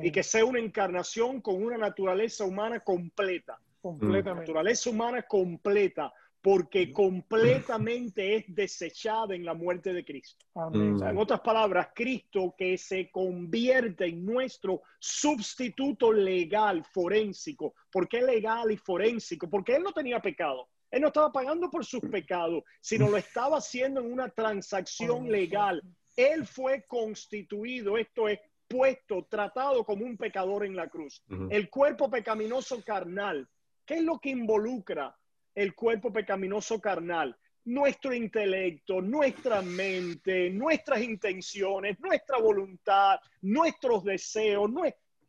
Y 0.00 0.12
que 0.12 0.22
sea 0.22 0.44
una 0.44 0.60
encarnación 0.60 1.40
con 1.40 1.60
una 1.60 1.76
naturaleza 1.76 2.44
humana 2.44 2.78
completa. 2.78 3.58
Completamente. 3.80 4.42
Naturaleza 4.42 4.90
humana 4.90 5.22
completa 5.22 6.12
porque 6.42 6.92
completamente 6.92 8.34
es 8.34 8.44
desechada 8.48 9.34
en 9.34 9.44
la 9.44 9.54
muerte 9.54 9.92
de 9.92 10.04
Cristo. 10.04 10.44
en 10.74 11.16
otras 11.16 11.40
palabras, 11.40 11.90
Cristo 11.94 12.54
que 12.58 12.76
se 12.76 13.10
convierte 13.10 14.06
en 14.06 14.26
nuestro 14.26 14.82
sustituto 14.98 16.12
legal 16.12 16.84
forénsico. 16.92 17.74
¿Por 17.92 18.08
qué 18.08 18.22
legal 18.22 18.72
y 18.72 18.76
forénsico? 18.76 19.48
Porque 19.48 19.76
Él 19.76 19.84
no 19.84 19.92
tenía 19.92 20.20
pecado. 20.20 20.68
Él 20.90 21.00
no 21.00 21.06
estaba 21.06 21.30
pagando 21.30 21.70
por 21.70 21.86
sus 21.86 22.00
pecados, 22.00 22.64
sino 22.80 23.08
lo 23.08 23.16
estaba 23.16 23.58
haciendo 23.58 24.00
en 24.00 24.12
una 24.12 24.28
transacción 24.28 25.30
legal. 25.30 25.80
Él 26.16 26.44
fue 26.44 26.84
constituido, 26.86 27.96
esto 27.96 28.28
es, 28.28 28.40
puesto, 28.68 29.26
tratado 29.30 29.84
como 29.84 30.04
un 30.04 30.16
pecador 30.16 30.66
en 30.66 30.74
la 30.74 30.88
cruz. 30.88 31.22
El 31.50 31.70
cuerpo 31.70 32.10
pecaminoso 32.10 32.82
carnal, 32.84 33.48
¿qué 33.86 33.94
es 33.94 34.02
lo 34.02 34.18
que 34.18 34.30
involucra? 34.30 35.16
El 35.54 35.74
cuerpo 35.74 36.12
pecaminoso 36.12 36.80
carnal, 36.80 37.36
nuestro 37.64 38.12
intelecto, 38.12 39.00
nuestra 39.00 39.62
mente, 39.62 40.50
nuestras 40.50 41.02
intenciones, 41.02 41.98
nuestra 42.00 42.38
voluntad, 42.38 43.20
nuestros 43.42 44.04
deseos, 44.04 44.70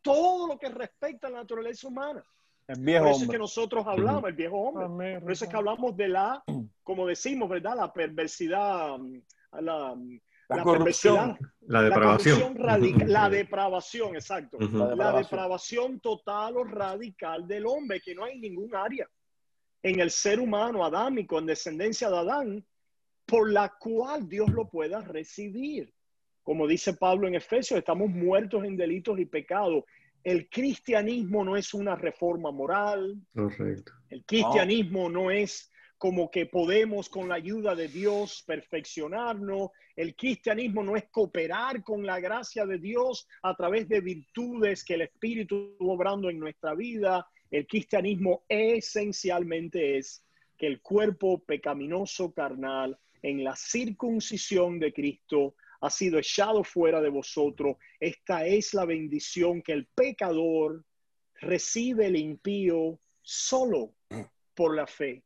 todo 0.02 0.48
lo 0.48 0.58
que 0.58 0.68
respecta 0.68 1.28
a 1.28 1.30
la 1.30 1.38
naturaleza 1.38 1.88
humana. 1.88 2.24
El 2.66 2.80
viejo 2.80 3.04
Por 3.04 3.12
eso 3.12 3.24
es 3.24 3.30
que 3.30 3.38
nosotros 3.38 3.86
hablamos, 3.86 4.24
el 4.24 4.32
viejo 4.34 4.56
hombre. 4.56 5.20
Por 5.20 5.32
eso 5.32 5.44
es 5.44 5.50
que 5.50 5.56
hablamos 5.56 5.96
de 5.96 6.08
la, 6.08 6.42
como 6.82 7.06
decimos, 7.06 7.48
¿verdad? 7.48 7.76
La 7.76 7.92
perversidad, 7.92 8.96
la, 9.60 9.96
la, 10.48 10.62
corrupción, 10.62 11.38
la 11.60 11.82
depravación. 11.82 12.56
La, 13.06 13.28
depravación, 13.28 14.14
exacto. 14.14 14.58
La 14.58 15.12
depravación 15.12 16.00
total 16.00 16.56
o 16.56 16.64
radical 16.64 17.46
del 17.46 17.66
hombre, 17.66 18.00
que 18.00 18.14
no 18.14 18.24
hay 18.24 18.38
ningún 18.38 18.74
área 18.74 19.06
en 19.84 20.00
el 20.00 20.10
ser 20.10 20.40
humano 20.40 20.82
adámico, 20.82 21.38
en 21.38 21.46
descendencia 21.46 22.08
de 22.08 22.16
Adán, 22.16 22.66
por 23.26 23.52
la 23.52 23.68
cual 23.78 24.26
Dios 24.26 24.50
lo 24.50 24.68
pueda 24.68 25.02
recibir. 25.02 25.92
Como 26.42 26.66
dice 26.66 26.94
Pablo 26.94 27.28
en 27.28 27.34
Efesios, 27.34 27.78
estamos 27.78 28.08
muertos 28.08 28.64
en 28.64 28.78
delitos 28.78 29.18
y 29.20 29.26
pecados. 29.26 29.84
El 30.22 30.48
cristianismo 30.48 31.44
no 31.44 31.54
es 31.54 31.74
una 31.74 31.96
reforma 31.96 32.50
moral. 32.50 33.14
Correcto. 33.34 33.92
El 34.08 34.24
cristianismo 34.24 35.10
no 35.10 35.30
es 35.30 35.70
como 35.98 36.30
que 36.30 36.46
podemos 36.46 37.10
con 37.10 37.28
la 37.28 37.34
ayuda 37.34 37.74
de 37.74 37.88
Dios 37.88 38.42
perfeccionarnos. 38.46 39.68
El 39.96 40.16
cristianismo 40.16 40.82
no 40.82 40.96
es 40.96 41.10
cooperar 41.10 41.82
con 41.82 42.06
la 42.06 42.20
gracia 42.20 42.64
de 42.64 42.78
Dios 42.78 43.28
a 43.42 43.54
través 43.54 43.86
de 43.86 44.00
virtudes 44.00 44.82
que 44.82 44.94
el 44.94 45.02
Espíritu 45.02 45.76
obrando 45.78 46.30
en 46.30 46.38
nuestra 46.38 46.74
vida. 46.74 47.26
El 47.54 47.68
cristianismo 47.68 48.42
esencialmente 48.48 49.96
es 49.96 50.24
que 50.58 50.66
el 50.66 50.82
cuerpo 50.82 51.38
pecaminoso 51.38 52.32
carnal 52.32 52.98
en 53.22 53.44
la 53.44 53.54
circuncisión 53.54 54.80
de 54.80 54.92
Cristo 54.92 55.54
ha 55.80 55.88
sido 55.88 56.18
echado 56.18 56.64
fuera 56.64 57.00
de 57.00 57.10
vosotros. 57.10 57.76
Esta 58.00 58.44
es 58.44 58.74
la 58.74 58.84
bendición 58.86 59.62
que 59.62 59.70
el 59.70 59.86
pecador 59.86 60.84
recibe 61.42 62.06
el 62.06 62.16
impío 62.16 62.98
solo 63.22 63.94
por 64.52 64.74
la 64.74 64.88
fe. 64.88 65.22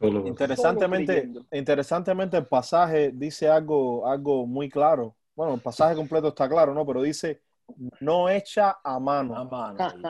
Interesantemente, 0.00 1.30
interesantemente 1.52 2.36
el 2.38 2.46
pasaje 2.46 3.12
dice 3.14 3.46
algo, 3.48 4.04
algo 4.04 4.48
muy 4.48 4.68
claro. 4.68 5.14
Bueno, 5.36 5.54
el 5.54 5.60
pasaje 5.60 5.94
completo 5.94 6.26
está 6.26 6.48
claro, 6.48 6.74
¿no? 6.74 6.84
Pero 6.84 7.02
dice, 7.02 7.40
no 8.00 8.28
hecha 8.28 8.78
a 8.82 8.98
mano. 8.98 9.48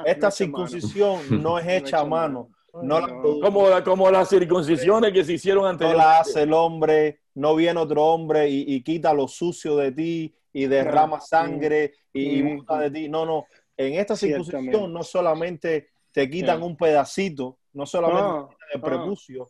Esta 0.05 0.31
circuncisión 0.31 1.43
no 1.43 1.59
es 1.59 1.67
hecha 1.67 2.01
a 2.01 2.05
mano. 2.05 2.51
No 2.83 3.01
como, 3.41 3.83
como 3.83 4.11
las 4.11 4.29
circuncisiones 4.29 5.13
que 5.13 5.25
se 5.25 5.35
hicieron 5.35 5.67
antes. 5.67 5.89
No 5.89 5.95
la 5.95 6.21
hace 6.21 6.43
el 6.43 6.53
hombre, 6.53 7.21
no 7.35 7.57
viene 7.57 7.81
otro 7.81 8.05
hombre 8.05 8.49
y, 8.49 8.83
quita 8.83 9.13
lo 9.13 9.27
sucio 9.27 9.77
de 9.77 9.93
ti 9.93 10.35
y 10.53 10.67
derrama 10.67 11.21
sangre 11.21 11.95
y, 12.13 12.43
busca 12.43 12.79
de 12.81 12.91
ti. 12.91 13.09
No, 13.09 13.25
no. 13.25 13.47
En 13.77 13.95
esta 13.95 14.17
circuncisión 14.17 14.93
no 14.93 15.03
solamente 15.03 15.91
te 16.13 16.29
quitan 16.29 16.63
un 16.63 16.77
pedacito, 16.77 17.59
no 17.73 17.87
solamente 17.87 18.21
ah, 18.25 18.49
el 18.75 18.81
prepucio, 18.81 19.49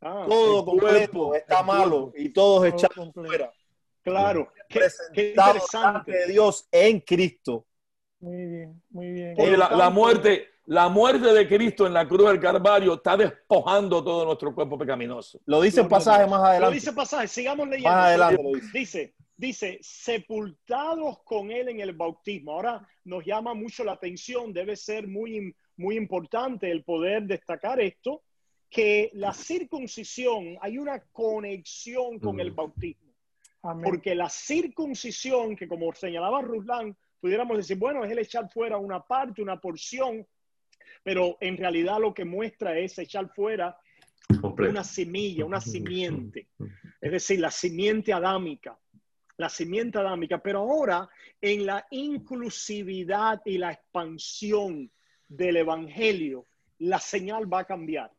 ah, 0.00 0.26
todo 0.28 0.64
completo 0.64 1.34
está 1.34 1.62
malo 1.62 2.12
y 2.16 2.30
todos 2.30 2.66
echados 2.66 3.12
fuera. 3.14 3.52
Claro, 4.02 4.48
qué, 4.68 5.30
interesante. 5.30 6.12
de 6.12 6.26
Dios 6.26 6.68
en 6.70 7.00
Cristo. 7.00 7.66
Muy 8.20 8.46
bien, 8.46 8.82
muy 8.90 9.10
bien. 9.12 9.36
la, 9.58 9.90
muerte, 9.90 10.48
la 10.66 10.88
muerte 10.88 11.32
de 11.32 11.48
Cristo 11.48 11.86
en 11.86 11.92
la 11.92 12.06
cruz 12.06 12.28
del 12.28 12.40
Calvario 12.40 12.94
está 12.94 13.16
despojando 13.16 14.02
todo 14.02 14.24
nuestro 14.24 14.54
cuerpo 14.54 14.76
pecaminoso. 14.76 15.40
Lo 15.46 15.60
dice 15.60 15.82
el 15.82 15.88
pasaje 15.88 16.26
más 16.26 16.42
adelante. 16.42 16.66
Lo 16.66 16.70
dice 16.72 16.90
el 16.90 16.96
pasaje, 16.96 17.28
sigamos 17.28 17.68
leyendo. 17.68 17.90
Más 17.90 18.06
adelante 18.06 18.42
dice. 18.72 19.14
dice. 19.36 19.78
sepultados 19.80 21.20
con 21.24 21.50
él 21.52 21.68
en 21.68 21.80
el 21.80 21.92
bautismo. 21.92 22.52
Ahora 22.52 22.86
nos 23.04 23.24
llama 23.24 23.54
mucho 23.54 23.84
la 23.84 23.92
atención, 23.92 24.52
debe 24.52 24.76
ser 24.76 25.06
muy, 25.06 25.54
muy 25.76 25.96
importante 25.96 26.70
el 26.70 26.82
poder 26.82 27.22
destacar 27.22 27.80
esto, 27.80 28.22
que 28.68 29.10
la 29.14 29.32
circuncisión, 29.32 30.58
hay 30.60 30.76
una 30.76 31.00
conexión 31.12 32.18
con 32.18 32.40
el 32.40 32.50
bautismo. 32.50 33.07
Porque 33.60 34.14
la 34.14 34.28
circuncisión, 34.28 35.56
que 35.56 35.66
como 35.66 35.92
señalaba 35.92 36.42
Ruslan, 36.42 36.96
pudiéramos 37.20 37.56
decir, 37.56 37.76
bueno, 37.76 38.04
es 38.04 38.10
el 38.10 38.18
echar 38.20 38.50
fuera 38.50 38.78
una 38.78 39.00
parte, 39.00 39.42
una 39.42 39.60
porción, 39.60 40.26
pero 41.02 41.36
en 41.40 41.56
realidad 41.56 41.98
lo 42.00 42.14
que 42.14 42.24
muestra 42.24 42.78
es 42.78 42.98
echar 42.98 43.32
fuera 43.34 43.76
una 44.58 44.84
semilla, 44.84 45.44
una 45.44 45.60
simiente, 45.60 46.48
es 47.00 47.12
decir, 47.12 47.40
la 47.40 47.50
simiente 47.50 48.12
adámica, 48.12 48.78
la 49.36 49.48
simiente 49.48 49.98
adámica, 49.98 50.38
pero 50.38 50.60
ahora 50.60 51.08
en 51.40 51.66
la 51.66 51.86
inclusividad 51.90 53.40
y 53.44 53.58
la 53.58 53.72
expansión 53.72 54.90
del 55.28 55.58
Evangelio, 55.58 56.46
la 56.78 56.98
señal 56.98 57.52
va 57.52 57.60
a 57.60 57.64
cambiar. 57.64 58.12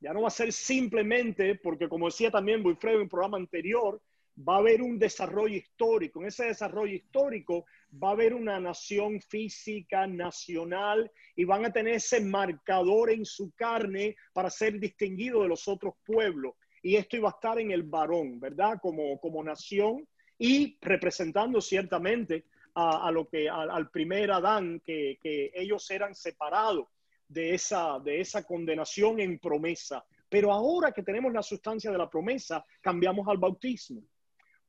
Ya 0.00 0.12
no 0.12 0.22
va 0.22 0.28
a 0.28 0.32
ser 0.32 0.52
simplemente, 0.52 1.56
porque 1.56 1.88
como 1.88 2.06
decía 2.06 2.30
también 2.30 2.64
Wilfredo 2.64 2.96
en 2.96 3.02
el 3.02 3.08
programa 3.08 3.36
anterior, 3.36 4.00
va 4.48 4.56
a 4.56 4.58
haber 4.58 4.82
un 4.82 4.98
desarrollo 4.98 5.56
histórico. 5.56 6.20
En 6.20 6.28
ese 6.28 6.46
desarrollo 6.46 6.94
histórico 6.94 7.66
va 8.02 8.08
a 8.10 8.12
haber 8.12 8.34
una 8.34 8.58
nación 8.58 9.20
física, 9.20 10.06
nacional, 10.06 11.10
y 11.36 11.44
van 11.44 11.64
a 11.64 11.72
tener 11.72 11.94
ese 11.94 12.20
marcador 12.20 13.10
en 13.10 13.24
su 13.24 13.52
carne 13.52 14.16
para 14.32 14.50
ser 14.50 14.78
distinguido 14.78 15.42
de 15.42 15.48
los 15.48 15.68
otros 15.68 15.94
pueblos. 16.04 16.54
Y 16.82 16.96
esto 16.96 17.16
iba 17.16 17.28
a 17.28 17.32
estar 17.32 17.58
en 17.58 17.70
el 17.70 17.82
varón, 17.82 18.40
¿verdad? 18.40 18.78
Como, 18.80 19.18
como 19.20 19.44
nación 19.44 20.06
y 20.38 20.78
representando 20.80 21.60
ciertamente 21.60 22.46
a, 22.74 23.10
lo 23.10 23.28
que 23.28 23.48
al, 23.48 23.90
primer 23.90 24.30
Adán, 24.30 24.80
que, 24.80 25.18
que 25.20 25.50
ellos 25.54 25.90
eran 25.90 26.14
separados 26.14 26.86
de 27.28 27.54
esa, 27.54 27.98
de 27.98 28.20
esa 28.20 28.44
condenación 28.44 29.20
en 29.20 29.38
promesa. 29.38 30.04
Pero 30.28 30.52
ahora 30.52 30.92
que 30.92 31.02
tenemos 31.02 31.32
la 31.32 31.42
sustancia 31.42 31.90
de 31.90 31.98
la 31.98 32.08
promesa, 32.08 32.64
cambiamos 32.80 33.28
al 33.28 33.36
bautismo. 33.36 34.02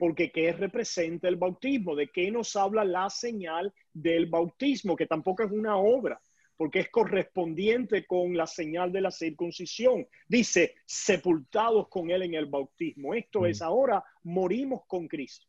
Porque 0.01 0.31
¿qué 0.31 0.51
representa 0.51 1.27
el 1.27 1.35
bautismo? 1.35 1.95
¿De 1.95 2.07
qué 2.07 2.31
nos 2.31 2.55
habla 2.55 2.83
la 2.83 3.07
señal 3.11 3.71
del 3.93 4.25
bautismo? 4.25 4.95
Que 4.95 5.05
tampoco 5.05 5.43
es 5.43 5.51
una 5.51 5.77
obra, 5.77 6.19
porque 6.57 6.79
es 6.79 6.89
correspondiente 6.89 8.07
con 8.07 8.35
la 8.35 8.47
señal 8.47 8.91
de 8.91 9.01
la 9.01 9.11
circuncisión. 9.11 10.07
Dice, 10.27 10.73
sepultados 10.87 11.87
con 11.87 12.09
él 12.09 12.23
en 12.23 12.33
el 12.33 12.47
bautismo. 12.47 13.13
Esto 13.13 13.45
es, 13.45 13.61
ahora 13.61 14.03
morimos 14.23 14.87
con 14.87 15.07
Cristo 15.07 15.45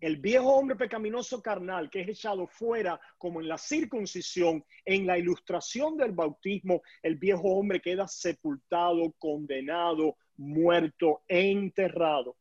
el 0.00 0.16
viejo 0.16 0.54
hombre 0.54 0.76
pecaminoso 0.76 1.42
carnal 1.42 1.90
que 1.90 2.00
es 2.00 2.08
echado 2.08 2.46
fuera 2.46 2.98
como 3.18 3.40
en 3.40 3.48
la 3.48 3.58
circuncisión, 3.58 4.64
en 4.84 5.06
la 5.06 5.18
ilustración 5.18 5.96
del 5.98 6.12
bautismo, 6.12 6.80
el 7.02 7.16
viejo 7.16 7.48
hombre 7.50 7.82
queda 7.82 8.08
sepultado, 8.08 9.12
condenado, 9.18 10.16
muerto, 10.38 11.20
enterrado, 11.28 12.36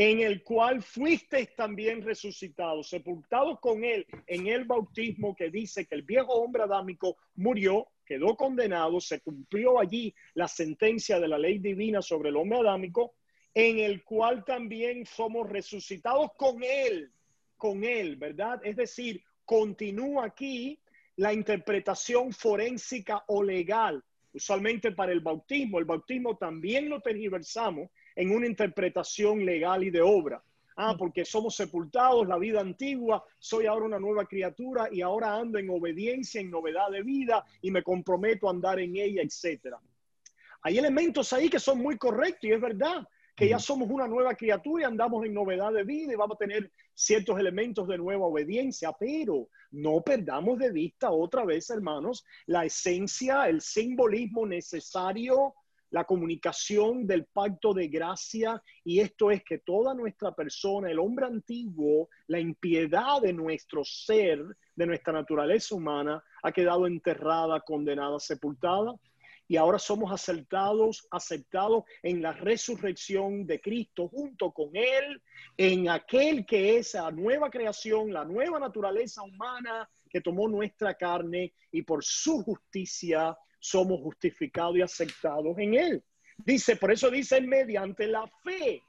en 0.00 0.20
el 0.20 0.44
cual 0.44 0.80
fuisteis 0.80 1.56
también 1.56 2.02
resucitados, 2.02 2.88
sepultados 2.88 3.58
con 3.58 3.82
él 3.82 4.06
en 4.28 4.46
el 4.46 4.64
bautismo 4.64 5.34
que 5.34 5.50
dice 5.50 5.86
que 5.86 5.96
el 5.96 6.02
viejo 6.02 6.34
hombre 6.34 6.62
adámico 6.62 7.16
murió, 7.34 7.88
quedó 8.06 8.36
condenado, 8.36 9.00
se 9.00 9.18
cumplió 9.18 9.80
allí 9.80 10.14
la 10.34 10.46
sentencia 10.46 11.18
de 11.18 11.26
la 11.26 11.36
ley 11.36 11.58
divina 11.58 12.00
sobre 12.00 12.28
el 12.28 12.36
hombre 12.36 12.60
adámico, 12.60 13.16
en 13.52 13.80
el 13.80 14.04
cual 14.04 14.44
también 14.44 15.04
somos 15.04 15.50
resucitados 15.50 16.30
con 16.36 16.62
Él, 16.62 17.10
con 17.56 17.82
Él, 17.82 18.14
¿verdad? 18.14 18.60
Es 18.62 18.76
decir, 18.76 19.20
continúa 19.44 20.26
aquí 20.26 20.78
la 21.16 21.32
interpretación 21.32 22.32
forénsica 22.32 23.24
o 23.26 23.42
legal, 23.42 24.00
usualmente 24.32 24.92
para 24.92 25.10
el 25.10 25.18
bautismo. 25.18 25.80
El 25.80 25.86
bautismo 25.86 26.36
también 26.36 26.88
lo 26.88 27.00
tergiversamos 27.00 27.90
en 28.18 28.32
una 28.32 28.48
interpretación 28.48 29.46
legal 29.46 29.84
y 29.84 29.90
de 29.90 30.02
obra. 30.02 30.42
Ah, 30.76 30.96
porque 30.98 31.24
somos 31.24 31.54
sepultados, 31.54 32.26
la 32.26 32.36
vida 32.36 32.60
antigua, 32.60 33.24
soy 33.38 33.66
ahora 33.66 33.86
una 33.86 34.00
nueva 34.00 34.26
criatura 34.26 34.88
y 34.90 35.02
ahora 35.02 35.36
ando 35.36 35.56
en 35.58 35.70
obediencia, 35.70 36.40
en 36.40 36.50
novedad 36.50 36.90
de 36.90 37.02
vida 37.02 37.44
y 37.62 37.70
me 37.70 37.82
comprometo 37.84 38.48
a 38.48 38.50
andar 38.50 38.80
en 38.80 38.96
ella, 38.96 39.22
etcétera. 39.22 39.78
Hay 40.62 40.78
elementos 40.78 41.32
ahí 41.32 41.48
que 41.48 41.60
son 41.60 41.78
muy 41.78 41.96
correctos 41.96 42.42
y 42.42 42.52
es 42.52 42.60
verdad 42.60 43.06
que 43.36 43.48
ya 43.48 43.60
somos 43.60 43.88
una 43.88 44.08
nueva 44.08 44.34
criatura 44.34 44.82
y 44.82 44.86
andamos 44.86 45.24
en 45.24 45.32
novedad 45.32 45.72
de 45.72 45.84
vida 45.84 46.12
y 46.12 46.16
vamos 46.16 46.34
a 46.34 46.44
tener 46.44 46.72
ciertos 46.94 47.38
elementos 47.38 47.86
de 47.86 47.98
nueva 47.98 48.26
obediencia, 48.26 48.90
pero 48.98 49.48
no 49.70 50.00
perdamos 50.00 50.58
de 50.58 50.72
vista 50.72 51.12
otra 51.12 51.44
vez, 51.44 51.70
hermanos, 51.70 52.24
la 52.46 52.64
esencia, 52.64 53.48
el 53.48 53.60
simbolismo 53.60 54.44
necesario, 54.44 55.54
la 55.90 56.04
comunicación 56.04 57.06
del 57.06 57.24
pacto 57.26 57.72
de 57.72 57.88
gracia, 57.88 58.62
y 58.84 59.00
esto 59.00 59.30
es 59.30 59.42
que 59.42 59.58
toda 59.58 59.94
nuestra 59.94 60.32
persona, 60.32 60.90
el 60.90 60.98
hombre 60.98 61.26
antiguo, 61.26 62.08
la 62.26 62.40
impiedad 62.40 63.22
de 63.22 63.32
nuestro 63.32 63.84
ser, 63.84 64.44
de 64.74 64.86
nuestra 64.86 65.12
naturaleza 65.12 65.74
humana, 65.74 66.22
ha 66.42 66.52
quedado 66.52 66.86
enterrada, 66.86 67.60
condenada, 67.60 68.18
sepultada 68.20 68.94
y 69.50 69.56
ahora 69.56 69.78
somos 69.78 70.12
aceptados, 70.12 71.08
aceptados 71.10 71.84
en 72.02 72.20
la 72.20 72.32
resurrección 72.32 73.46
de 73.46 73.60
Cristo 73.60 74.08
junto 74.08 74.52
con 74.52 74.76
Él, 74.76 75.22
en 75.56 75.88
aquel 75.88 76.44
que 76.44 76.76
es 76.76 76.92
la 76.92 77.10
nueva 77.10 77.48
creación, 77.48 78.12
la 78.12 78.26
nueva 78.26 78.60
naturaleza 78.60 79.22
humana 79.22 79.88
que 80.10 80.20
tomó 80.20 80.48
nuestra 80.48 80.94
carne 80.94 81.54
y 81.72 81.82
por 81.82 82.04
su 82.04 82.42
justicia 82.42 83.36
somos 83.58 84.00
justificados 84.00 84.76
y 84.76 84.82
aceptados 84.82 85.58
en 85.58 85.74
Él. 85.74 86.04
Dice, 86.36 86.76
por 86.76 86.92
eso 86.92 87.10
dice 87.10 87.40
mediante 87.40 88.06
la 88.06 88.26
fe, 88.44 88.82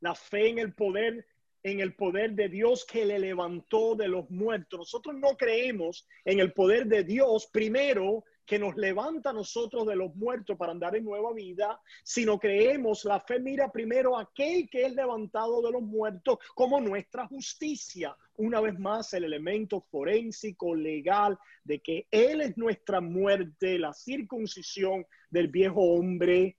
la 0.00 0.14
fe 0.14 0.48
en 0.48 0.58
el 0.58 0.74
poder 0.74 1.26
en 1.64 1.80
el 1.80 1.94
poder 1.94 2.32
de 2.32 2.50
Dios 2.50 2.84
que 2.84 3.06
le 3.06 3.18
levantó 3.18 3.96
de 3.96 4.06
los 4.06 4.30
muertos. 4.30 4.78
Nosotros 4.78 5.16
no 5.16 5.34
creemos 5.34 6.06
en 6.26 6.38
el 6.38 6.52
poder 6.52 6.86
de 6.86 7.04
Dios 7.04 7.48
primero 7.50 8.22
que 8.46 8.58
nos 8.58 8.76
levanta 8.76 9.30
a 9.30 9.32
nosotros 9.32 9.86
de 9.86 9.96
los 9.96 10.14
muertos 10.14 10.56
para 10.56 10.72
andar 10.72 10.96
en 10.96 11.04
nueva 11.04 11.32
vida, 11.32 11.80
sino 12.02 12.38
creemos, 12.38 13.04
la 13.04 13.20
fe 13.20 13.40
mira 13.40 13.72
primero 13.72 14.18
a 14.18 14.22
aquel 14.22 14.68
que 14.68 14.84
es 14.86 14.94
levantado 14.94 15.62
de 15.62 15.72
los 15.72 15.82
muertos 15.82 16.38
como 16.54 16.80
nuestra 16.80 17.26
justicia. 17.26 18.16
Una 18.36 18.60
vez 18.60 18.78
más, 18.78 19.12
el 19.14 19.24
elemento 19.24 19.80
forénsico, 19.80 20.74
legal, 20.74 21.38
de 21.62 21.78
que 21.80 22.06
Él 22.10 22.40
es 22.40 22.56
nuestra 22.56 23.00
muerte, 23.00 23.78
la 23.78 23.92
circuncisión 23.92 25.06
del 25.30 25.48
viejo 25.48 25.80
hombre, 25.80 26.56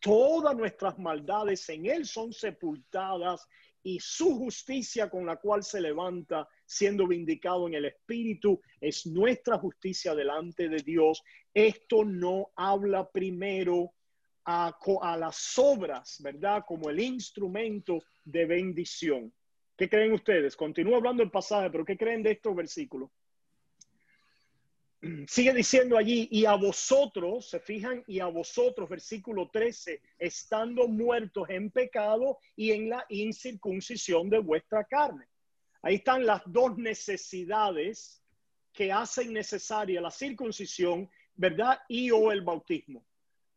todas 0.00 0.56
nuestras 0.56 0.98
maldades 0.98 1.68
en 1.68 1.86
Él 1.86 2.06
son 2.06 2.32
sepultadas 2.32 3.46
y 3.82 3.98
su 4.00 4.36
justicia 4.38 5.10
con 5.10 5.26
la 5.26 5.36
cual 5.36 5.62
se 5.62 5.80
levanta 5.80 6.48
siendo 6.72 7.06
vindicado 7.06 7.68
en 7.68 7.74
el 7.74 7.84
Espíritu, 7.84 8.60
es 8.80 9.06
nuestra 9.06 9.58
justicia 9.58 10.14
delante 10.14 10.68
de 10.68 10.78
Dios. 10.78 11.22
Esto 11.52 12.04
no 12.04 12.50
habla 12.56 13.10
primero 13.10 13.92
a, 14.44 14.74
a 15.02 15.16
las 15.16 15.58
obras, 15.58 16.18
¿verdad? 16.22 16.64
Como 16.66 16.88
el 16.88 17.00
instrumento 17.00 18.02
de 18.24 18.46
bendición. 18.46 19.32
¿Qué 19.76 19.88
creen 19.88 20.12
ustedes? 20.12 20.56
Continúo 20.56 20.96
hablando 20.96 21.22
el 21.22 21.30
pasaje, 21.30 21.70
pero 21.70 21.84
¿qué 21.84 21.96
creen 21.96 22.22
de 22.22 22.32
estos 22.32 22.54
versículos? 22.56 23.10
Sigue 25.26 25.52
diciendo 25.52 25.96
allí, 25.98 26.28
y 26.30 26.44
a 26.44 26.54
vosotros, 26.54 27.50
se 27.50 27.60
fijan, 27.60 28.02
y 28.06 28.20
a 28.20 28.26
vosotros, 28.26 28.88
versículo 28.88 29.50
13, 29.50 30.00
estando 30.18 30.88
muertos 30.88 31.48
en 31.50 31.70
pecado 31.70 32.38
y 32.56 32.72
en 32.72 32.88
la 32.88 33.04
incircuncisión 33.08 34.30
de 34.30 34.38
vuestra 34.38 34.84
carne. 34.84 35.26
Ahí 35.82 35.96
están 35.96 36.24
las 36.24 36.42
dos 36.46 36.78
necesidades 36.78 38.22
que 38.72 38.92
hacen 38.92 39.32
necesaria 39.32 40.00
la 40.00 40.10
circuncisión, 40.10 41.10
¿verdad? 41.34 41.80
Y 41.88 42.10
o 42.10 42.30
el 42.30 42.42
bautismo. 42.42 43.04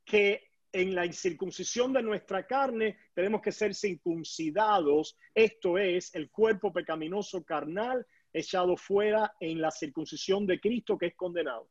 Que 0.03 0.49
en 0.71 0.93
la 0.93 1.05
incircuncisión 1.05 1.93
de 1.93 2.03
nuestra 2.03 2.45
carne 2.45 2.97
tenemos 3.13 3.41
que 3.41 3.51
ser 3.51 3.73
circuncidados, 3.73 5.17
esto 5.33 5.77
es 5.77 6.13
el 6.15 6.29
cuerpo 6.29 6.73
pecaminoso 6.73 7.43
carnal 7.45 8.05
echado 8.33 8.75
fuera 8.75 9.33
en 9.39 9.61
la 9.61 9.71
circuncisión 9.71 10.45
de 10.45 10.59
Cristo 10.59 10.97
que 10.97 11.07
es 11.07 11.15
condenado. 11.15 11.69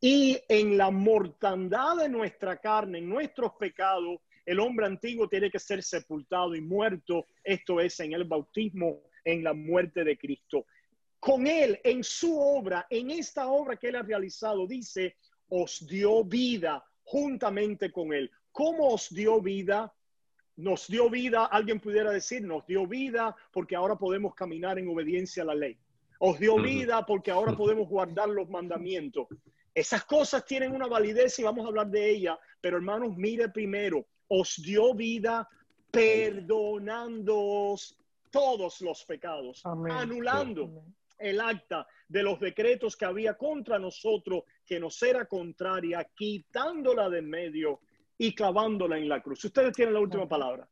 Y 0.00 0.38
en 0.48 0.76
la 0.76 0.90
mortandad 0.90 1.96
de 1.96 2.08
nuestra 2.08 2.58
carne, 2.58 2.98
en 2.98 3.08
nuestros 3.08 3.52
pecados, 3.58 4.20
el 4.44 4.60
hombre 4.60 4.86
antiguo 4.86 5.28
tiene 5.28 5.50
que 5.50 5.58
ser 5.58 5.82
sepultado 5.82 6.54
y 6.54 6.60
muerto, 6.60 7.26
esto 7.42 7.80
es 7.80 7.98
en 8.00 8.12
el 8.12 8.24
bautismo 8.24 9.07
en 9.28 9.44
la 9.44 9.52
muerte 9.52 10.02
de 10.04 10.16
Cristo. 10.16 10.64
Con 11.20 11.46
Él, 11.46 11.78
en 11.84 12.02
su 12.02 12.40
obra, 12.40 12.86
en 12.88 13.10
esta 13.10 13.48
obra 13.48 13.76
que 13.76 13.88
Él 13.88 13.96
ha 13.96 14.02
realizado, 14.02 14.66
dice, 14.66 15.16
os 15.50 15.86
dio 15.86 16.24
vida 16.24 16.82
juntamente 17.04 17.92
con 17.92 18.14
Él. 18.14 18.30
¿Cómo 18.52 18.88
os 18.88 19.10
dio 19.10 19.42
vida? 19.42 19.92
Nos 20.56 20.88
dio 20.88 21.10
vida, 21.10 21.44
alguien 21.44 21.78
pudiera 21.78 22.10
decir, 22.10 22.42
nos 22.42 22.66
dio 22.66 22.86
vida 22.86 23.36
porque 23.52 23.76
ahora 23.76 23.96
podemos 23.96 24.34
caminar 24.34 24.78
en 24.78 24.88
obediencia 24.88 25.42
a 25.42 25.46
la 25.46 25.54
ley. 25.54 25.76
Os 26.20 26.38
dio 26.38 26.56
vida 26.56 27.04
porque 27.04 27.30
ahora 27.30 27.52
podemos 27.52 27.86
guardar 27.86 28.30
los 28.30 28.48
mandamientos. 28.48 29.28
Esas 29.74 30.04
cosas 30.04 30.46
tienen 30.46 30.74
una 30.74 30.86
validez 30.86 31.38
y 31.38 31.42
vamos 31.42 31.66
a 31.66 31.68
hablar 31.68 31.88
de 31.88 32.08
ella, 32.10 32.38
pero 32.60 32.78
hermanos, 32.78 33.14
mire 33.16 33.50
primero, 33.50 34.06
os 34.26 34.56
dio 34.56 34.94
vida 34.94 35.46
perdonándoos 35.90 37.98
todos 38.30 38.80
los 38.80 39.04
pecados, 39.04 39.64
anulando, 39.64 40.84
el 41.18 41.40
acta 41.40 41.86
de 42.06 42.22
los 42.22 42.38
decretos 42.38 42.96
que 42.96 43.04
había 43.04 43.34
contra 43.34 43.78
nosotros, 43.78 44.44
que 44.64 44.78
nos 44.78 45.02
era 45.02 45.26
contraria, 45.26 46.08
quitándola 46.14 47.10
de 47.10 47.18
en 47.18 47.28
medio 47.28 47.80
y 48.16 48.34
clavándola 48.34 48.98
en 48.98 49.08
la 49.08 49.22
cruz. 49.22 49.44
Ustedes 49.44 49.72
tienen 49.72 49.94
la 49.94 50.00
última 50.00 50.28
palabra. 50.28 50.68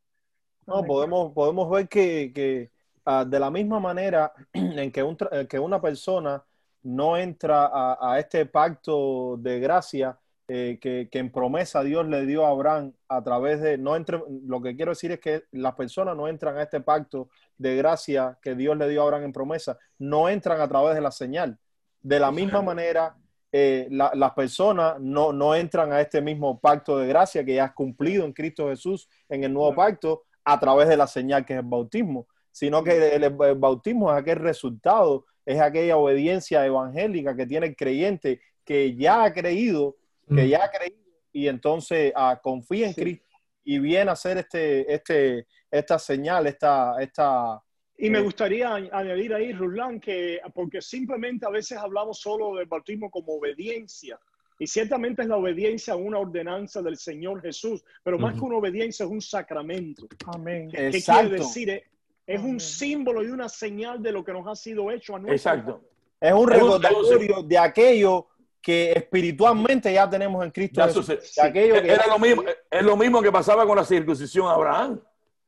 No, 0.65 0.83
podemos, 0.83 1.33
podemos 1.33 1.69
ver 1.69 1.87
que, 1.87 2.71
ah, 3.05 3.23
de 3.25 3.39
la 3.39 3.49
misma 3.49 3.79
manera 3.79 4.33
en 4.53 4.91
que, 4.91 5.47
que 5.49 5.59
una 5.59 5.81
persona 5.81 6.43
no 6.83 7.17
entra 7.17 7.69
a, 7.99 8.19
este 8.19 8.45
pacto 8.45 9.35
de 9.37 9.59
gracia 9.59 10.17
eh, 10.47 10.79
que, 10.81 11.09
en 11.11 11.31
promesa 11.31 11.83
Dios 11.83 12.07
le 12.07 12.25
dio 12.25 12.45
a 12.45 12.49
Abraham 12.49 12.93
a 13.07 13.23
través 13.23 13.59
de, 13.61 13.77
no 13.77 13.95
entre, 13.95 14.21
lo 14.45 14.61
que 14.61 14.75
quiero 14.75 14.91
decir 14.91 15.11
es 15.11 15.19
que 15.19 15.43
las 15.51 15.75
personas 15.75 16.15
no 16.15 16.27
entran 16.27 16.57
a 16.57 16.63
este 16.63 16.79
pacto 16.79 17.29
de 17.57 17.75
gracia 17.75 18.37
que 18.41 18.55
Dios 18.55 18.77
le 18.77 18.87
dio 18.87 19.01
a 19.01 19.05
Abraham 19.05 19.25
en 19.25 19.33
promesa, 19.33 19.77
no 19.99 20.29
entran 20.29 20.61
a 20.61 20.67
través 20.67 20.95
de 20.95 21.01
la 21.01 21.11
señal. 21.11 21.59
De 22.01 22.19
la 22.19 22.31
misma 22.31 22.61
manera, 22.61 23.17
eh, 23.51 23.87
las 23.89 24.31
personas 24.31 24.99
no, 24.99 25.33
no 25.33 25.55
entran 25.55 25.91
a 25.91 25.99
este 26.01 26.21
mismo 26.21 26.59
pacto 26.59 26.97
de 26.97 27.07
gracia 27.07 27.43
que 27.43 27.55
ya 27.55 27.65
has 27.65 27.73
cumplido 27.73 28.23
en 28.23 28.33
Cristo 28.33 28.69
Jesús 28.69 29.09
en 29.27 29.43
el 29.43 29.53
nuevo 29.53 29.73
pacto 29.75 30.23
a 30.43 30.59
través 30.59 30.87
de 30.87 30.95
la 30.95 31.07
señal 31.07 31.45
que 31.45 31.53
es 31.53 31.59
el 31.59 31.65
bautismo, 31.65 32.27
sino 32.51 32.83
que 32.83 33.15
el, 33.15 33.29
bautismo 33.29 34.11
es 34.11 34.17
aquel 34.17 34.37
resultado, 34.37 35.25
es 35.45 35.59
aquella 35.59 35.97
obediencia 35.97 36.65
evangélica 36.65 37.35
que 37.35 37.45
tiene 37.45 37.67
el 37.67 37.75
creyente 37.75 38.39
que 38.63 38.95
ya 38.95 39.25
ha 39.25 39.33
creído, 39.33 39.95
que 40.27 40.43
mm. 40.43 40.47
ya 40.47 40.63
ha 40.63 40.71
creído 40.71 40.97
y 41.31 41.47
entonces 41.47 42.11
ah, 42.15 42.39
confía 42.41 42.87
en 42.87 42.93
Cristo 42.93 43.25
y 43.63 43.79
viene 43.79 44.09
a 44.09 44.13
hacer 44.13 44.37
este, 44.37 44.93
este, 44.93 45.45
esta 45.69 45.99
señal, 45.99 46.47
esta, 46.47 46.95
esta, 47.01 47.61
y 47.97 48.09
me 48.09 48.19
eh, 48.19 48.21
gustaría 48.21 48.73
añadir 48.73 49.33
ahí, 49.33 49.51
Rulán, 49.53 49.99
que 49.99 50.39
porque 50.53 50.81
simplemente 50.81 51.45
a 51.45 51.49
veces 51.49 51.77
hablamos 51.77 52.19
solo 52.19 52.55
del 52.55 52.67
bautismo 52.67 53.09
como 53.09 53.33
obediencia. 53.33 54.19
Y 54.59 54.67
ciertamente 54.67 55.23
es 55.23 55.27
la 55.27 55.37
obediencia 55.37 55.93
a 55.93 55.97
una 55.97 56.19
ordenanza 56.19 56.81
del 56.81 56.97
Señor 56.97 57.41
Jesús, 57.41 57.83
pero 58.03 58.17
más 58.17 58.33
que 58.33 58.41
una 58.41 58.57
obediencia 58.57 59.05
es 59.05 59.11
un 59.11 59.21
sacramento. 59.21 60.07
Amén. 60.25 60.69
¿Qué, 60.71 60.89
quiere 60.91 61.29
decir? 61.29 61.83
Es, 62.25 62.41
un 62.41 62.59
símbolo 62.59 63.23
y 63.23 63.27
una 63.27 63.49
señal 63.49 64.01
de 64.01 64.11
lo 64.11 64.23
que 64.23 64.33
nos 64.33 64.47
ha 64.47 64.55
sido 64.55 64.89
hecho 64.91 65.15
a 65.15 65.19
nosotros. 65.19 65.39
Exacto. 65.39 65.81
Es 66.19 66.33
un 66.33 66.49
recordatorio 66.49 67.43
de 67.43 67.57
aquello 67.57 68.27
que 68.67 68.91
espiritualmente 68.91 69.93
ya 69.93 70.09
tenemos 70.09 70.43
en 70.43 70.51
Cristo. 70.51 70.81
Era 70.83 72.05
lo 72.05 72.19
mismo, 72.19 72.43
es 72.69 72.83
lo 72.83 72.97
mismo 72.97 73.21
que 73.21 73.31
pasaba 73.31 73.65
con 73.65 73.77
la 73.77 73.85
circuncisión 73.85 74.45
a 74.45 74.55
Abraham. 74.55 74.99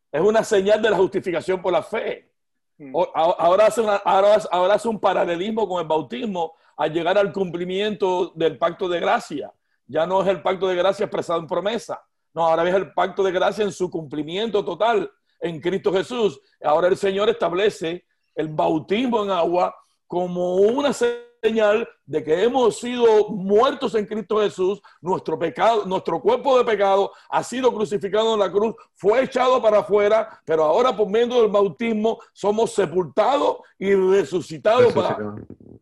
Es 0.09 0.21
una 0.21 0.41
señal 0.41 0.81
de 0.81 0.89
la 0.89 0.95
justificación 0.95 1.61
por 1.61 1.73
la 1.73 1.83
fe. 1.83 2.31
Mm. 2.77 2.95
Ahora 3.13 3.65
hace, 3.65 3.83
ahora, 4.05 4.35
hace 4.73 4.87
un 4.87 5.01
paralelismo 5.01 5.67
con 5.67 5.81
el 5.81 5.85
bautismo 5.85 6.53
al 6.77 6.93
llegar 6.93 7.17
al 7.17 7.33
cumplimiento 7.33 8.31
del 8.35 8.57
pacto 8.57 8.87
de 8.87 9.01
gracia. 9.01 9.51
Ya 9.85 10.07
no 10.07 10.21
es 10.21 10.27
el 10.29 10.41
pacto 10.41 10.69
de 10.69 10.77
gracia 10.77 11.03
expresado 11.03 11.41
en 11.41 11.47
promesa. 11.47 12.01
No, 12.33 12.45
ahora 12.45 12.69
es 12.69 12.73
el 12.73 12.93
pacto 12.93 13.21
de 13.21 13.33
gracia 13.33 13.65
en 13.65 13.73
su 13.73 13.91
cumplimiento 13.91 14.63
total 14.63 15.11
en 15.41 15.59
Cristo 15.59 15.91
Jesús. 15.91 16.39
Ahora 16.63 16.87
el 16.87 16.95
Señor 16.95 17.27
establece 17.27 18.05
el 18.33 18.47
bautismo 18.47 19.25
en 19.25 19.31
agua 19.31 19.75
como 20.07 20.55
una 20.55 20.93
señal 20.93 21.28
de 21.41 22.23
que 22.23 22.43
hemos 22.43 22.79
sido 22.79 23.29
muertos 23.29 23.95
en 23.95 24.05
Cristo 24.05 24.39
Jesús, 24.41 24.81
nuestro 25.01 25.37
pecado, 25.37 25.85
nuestro 25.85 26.21
cuerpo 26.21 26.57
de 26.57 26.65
pecado 26.65 27.11
ha 27.29 27.43
sido 27.43 27.73
crucificado 27.73 28.33
en 28.33 28.39
la 28.39 28.51
cruz, 28.51 28.75
fue 28.93 29.23
echado 29.23 29.61
para 29.61 29.79
afuera, 29.79 30.41
pero 30.45 30.63
ahora 30.63 30.95
por 30.95 31.09
medio 31.09 31.41
del 31.41 31.51
bautismo 31.51 32.19
somos 32.33 32.73
sepultados 32.73 33.57
y 33.77 33.93
resucitados 33.93 34.93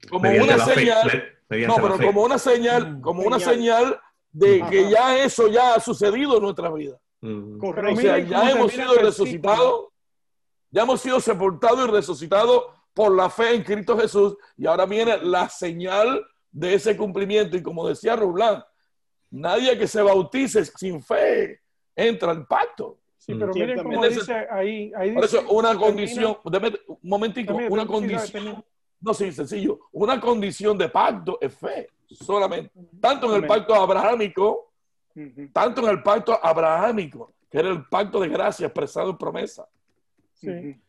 como 0.10 0.30
una 0.30 0.60
señal, 0.60 1.24
no, 1.50 1.76
pero 1.76 1.98
como 1.98 2.24
una 2.24 2.38
señal, 2.38 3.02
como 3.02 3.24
una 3.24 3.40
señal. 3.40 4.00
de 4.32 4.64
que 4.70 4.90
ya 4.92 5.18
eso 5.18 5.48
ya 5.48 5.74
ha 5.76 5.80
sucedido 5.80 6.38
en 6.38 6.44
nuestra 6.44 6.70
vida. 6.70 6.98
Correcto. 7.60 8.00
O 8.00 8.02
sea, 8.02 8.20
ya 8.20 8.52
hemos 8.52 8.72
sido 8.72 8.94
resucitados, 8.96 9.88
ya 10.70 10.84
hemos 10.84 11.02
sido 11.02 11.20
sepultados 11.20 11.88
y 11.88 11.92
resucitados 11.92 12.66
por 12.98 13.16
la 13.16 13.30
fe 13.30 13.54
en 13.54 13.62
Cristo 13.62 13.96
Jesús 13.96 14.36
y 14.58 14.66
ahora 14.66 14.88
viene 14.88 15.20
la 15.22 15.48
señal 15.50 16.26
de 16.52 16.74
ese 16.74 16.98
cumplimiento. 16.98 17.56
Y 17.56 17.62
como 17.62 17.88
decía 17.88 18.16
Rublan, 18.16 18.64
nadie 19.30 19.78
que 19.78 19.88
se 19.88 20.02
bautice 20.02 20.66
sin 20.66 21.04
fe 21.04 21.62
entra 21.96 22.32
al 22.32 22.48
pacto. 22.48 22.98
Sí, 23.20 23.36
pero 23.36 23.54
miren 23.54 23.84
cómo 23.84 24.04
dice 24.04 24.34
ahí, 24.50 24.92
ahí 24.98 25.12
Por 25.14 25.26
eso 25.26 25.44
una 25.48 25.76
condición, 25.76 26.38
un 26.44 26.98
momentico, 27.04 27.54
una 27.70 27.86
condición, 27.86 28.66
no, 29.00 29.14
sí, 29.14 29.32
sencillo, 29.32 29.80
una 29.92 30.20
condición 30.20 30.76
de 30.76 30.90
pacto 30.90 31.38
es 31.40 31.54
fe, 31.54 31.90
solamente, 32.08 32.72
tanto 33.00 33.28
en 33.30 33.44
el 33.44 33.48
pacto 33.48 33.76
abrahámico, 33.76 34.72
tanto 35.54 35.84
en 35.84 35.90
el 35.90 36.02
pacto 36.02 36.44
abrahámico, 36.44 37.32
que 37.48 37.60
era 37.60 37.70
el 37.70 37.86
pacto 37.86 38.20
de 38.20 38.30
gracia 38.30 38.66
expresado 38.66 39.12
en 39.12 39.18
promesa, 39.18 39.68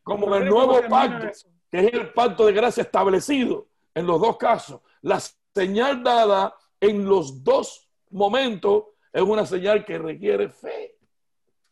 como 0.03 0.35
en 0.35 0.43
el 0.45 0.49
nuevo 0.49 0.81
pacto 0.89 1.29
que 1.71 1.79
es 1.81 1.93
el 1.93 2.13
pacto 2.13 2.47
de 2.47 2.53
gracia 2.53 2.83
establecido 2.83 3.69
en 3.95 4.07
los 4.07 4.21
dos 4.21 4.37
casos. 4.37 4.81
La 5.03 5.21
señal 5.55 6.03
dada 6.03 6.55
en 6.81 7.05
los 7.05 7.43
dos 7.43 7.89
momentos 8.11 8.85
es 9.13 9.23
una 9.23 9.45
señal 9.45 9.85
que 9.85 9.99
requiere 9.99 10.49
fe. 10.49 10.97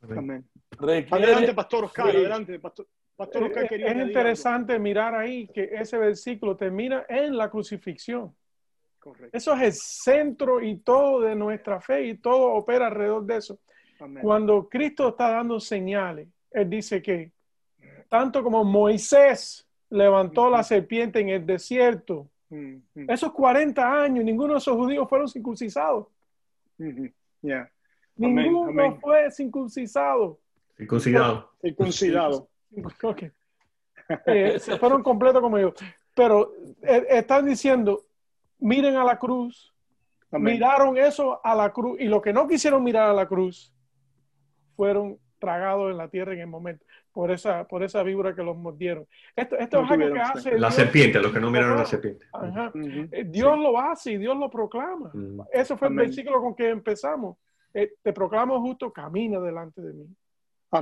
Amén. 0.02 0.48
adelante, 0.78 1.54
Pastor 1.54 1.84
Oscar, 1.84 2.08
adelante, 2.08 2.58
Pastor. 2.58 2.86
Oscar, 3.18 3.64
es, 3.64 3.72
es 3.72 3.96
interesante 3.96 4.78
mirar 4.78 5.14
ahí 5.14 5.48
que 5.48 5.70
ese 5.72 5.96
versículo 5.96 6.56
termina 6.56 7.06
en 7.08 7.36
la 7.36 7.50
crucifixión. 7.50 8.34
Correcto. 8.98 9.36
Eso 9.36 9.54
es 9.54 9.62
el 9.62 9.72
centro 9.72 10.62
y 10.62 10.78
todo 10.78 11.22
de 11.22 11.34
nuestra 11.34 11.80
fe 11.80 12.06
y 12.06 12.18
todo 12.18 12.52
opera 12.52 12.88
alrededor 12.88 13.24
de 13.24 13.36
eso. 13.36 13.58
Cuando 14.20 14.68
Cristo 14.68 15.08
está 15.08 15.30
dando 15.30 15.58
señales, 15.58 16.28
Él 16.50 16.68
dice 16.68 17.00
que 17.00 17.32
tanto 18.08 18.42
como 18.42 18.62
Moisés 18.64 19.65
levantó 19.90 20.50
la 20.50 20.62
serpiente 20.62 21.20
en 21.20 21.28
el 21.30 21.46
desierto. 21.46 22.28
Esos 22.94 23.32
40 23.32 24.02
años, 24.02 24.24
ninguno 24.24 24.54
de 24.54 24.58
esos 24.58 24.76
judíos 24.76 25.08
fueron 25.08 25.28
circuncisados. 25.28 26.06
Ninguno 28.16 28.98
fue 29.00 29.30
circuncisado. 29.30 30.38
Circuncidado. 30.76 31.50
Circuncidado. 31.60 32.48
Eh, 34.24 34.60
se 34.60 34.78
fueron 34.78 35.02
completos 35.02 35.42
como 35.42 35.58
yo. 35.58 35.74
Pero 36.14 36.52
eh, 36.80 37.06
están 37.08 37.44
diciendo, 37.44 38.04
miren 38.60 38.94
a 38.94 39.02
la 39.02 39.18
cruz. 39.18 39.74
Miraron 40.30 40.96
eso 40.96 41.40
a 41.44 41.56
la 41.56 41.72
cruz. 41.72 41.98
Y 41.98 42.04
lo 42.04 42.22
que 42.22 42.32
no 42.32 42.46
quisieron 42.46 42.84
mirar 42.84 43.10
a 43.10 43.12
la 43.12 43.26
cruz 43.26 43.74
fueron 44.76 45.18
tragados 45.40 45.90
en 45.90 45.96
la 45.96 46.08
tierra 46.08 46.34
en 46.34 46.40
el 46.40 46.46
momento 46.46 46.85
por 47.16 47.30
esa, 47.30 47.66
por 47.66 47.82
esa 47.82 48.02
víbora 48.02 48.34
que 48.34 48.42
los 48.42 48.54
mordieron. 48.58 49.06
Esto, 49.34 49.56
esto 49.56 49.80
es 49.80 49.90
algo 49.90 50.12
que 50.12 50.20
hace. 50.20 50.58
La 50.58 50.70
serpiente, 50.70 51.18
los 51.18 51.32
que 51.32 51.40
no 51.40 51.50
miraron 51.50 51.78
la 51.78 51.86
serpiente. 51.86 52.26
Eh, 53.10 53.24
Dios 53.26 53.58
lo 53.58 53.80
hace 53.80 54.12
y 54.12 54.18
Dios 54.18 54.36
lo 54.36 54.50
proclama. 54.50 55.10
Eso 55.50 55.78
fue 55.78 55.88
el 55.88 55.94
versículo 55.94 56.42
con 56.42 56.54
que 56.54 56.68
empezamos. 56.68 57.38
Eh, 57.72 57.94
te 58.02 58.12
proclamo 58.12 58.60
justo, 58.60 58.92
camina 58.92 59.40
delante 59.40 59.80
de 59.80 59.94
mí. 59.94 60.06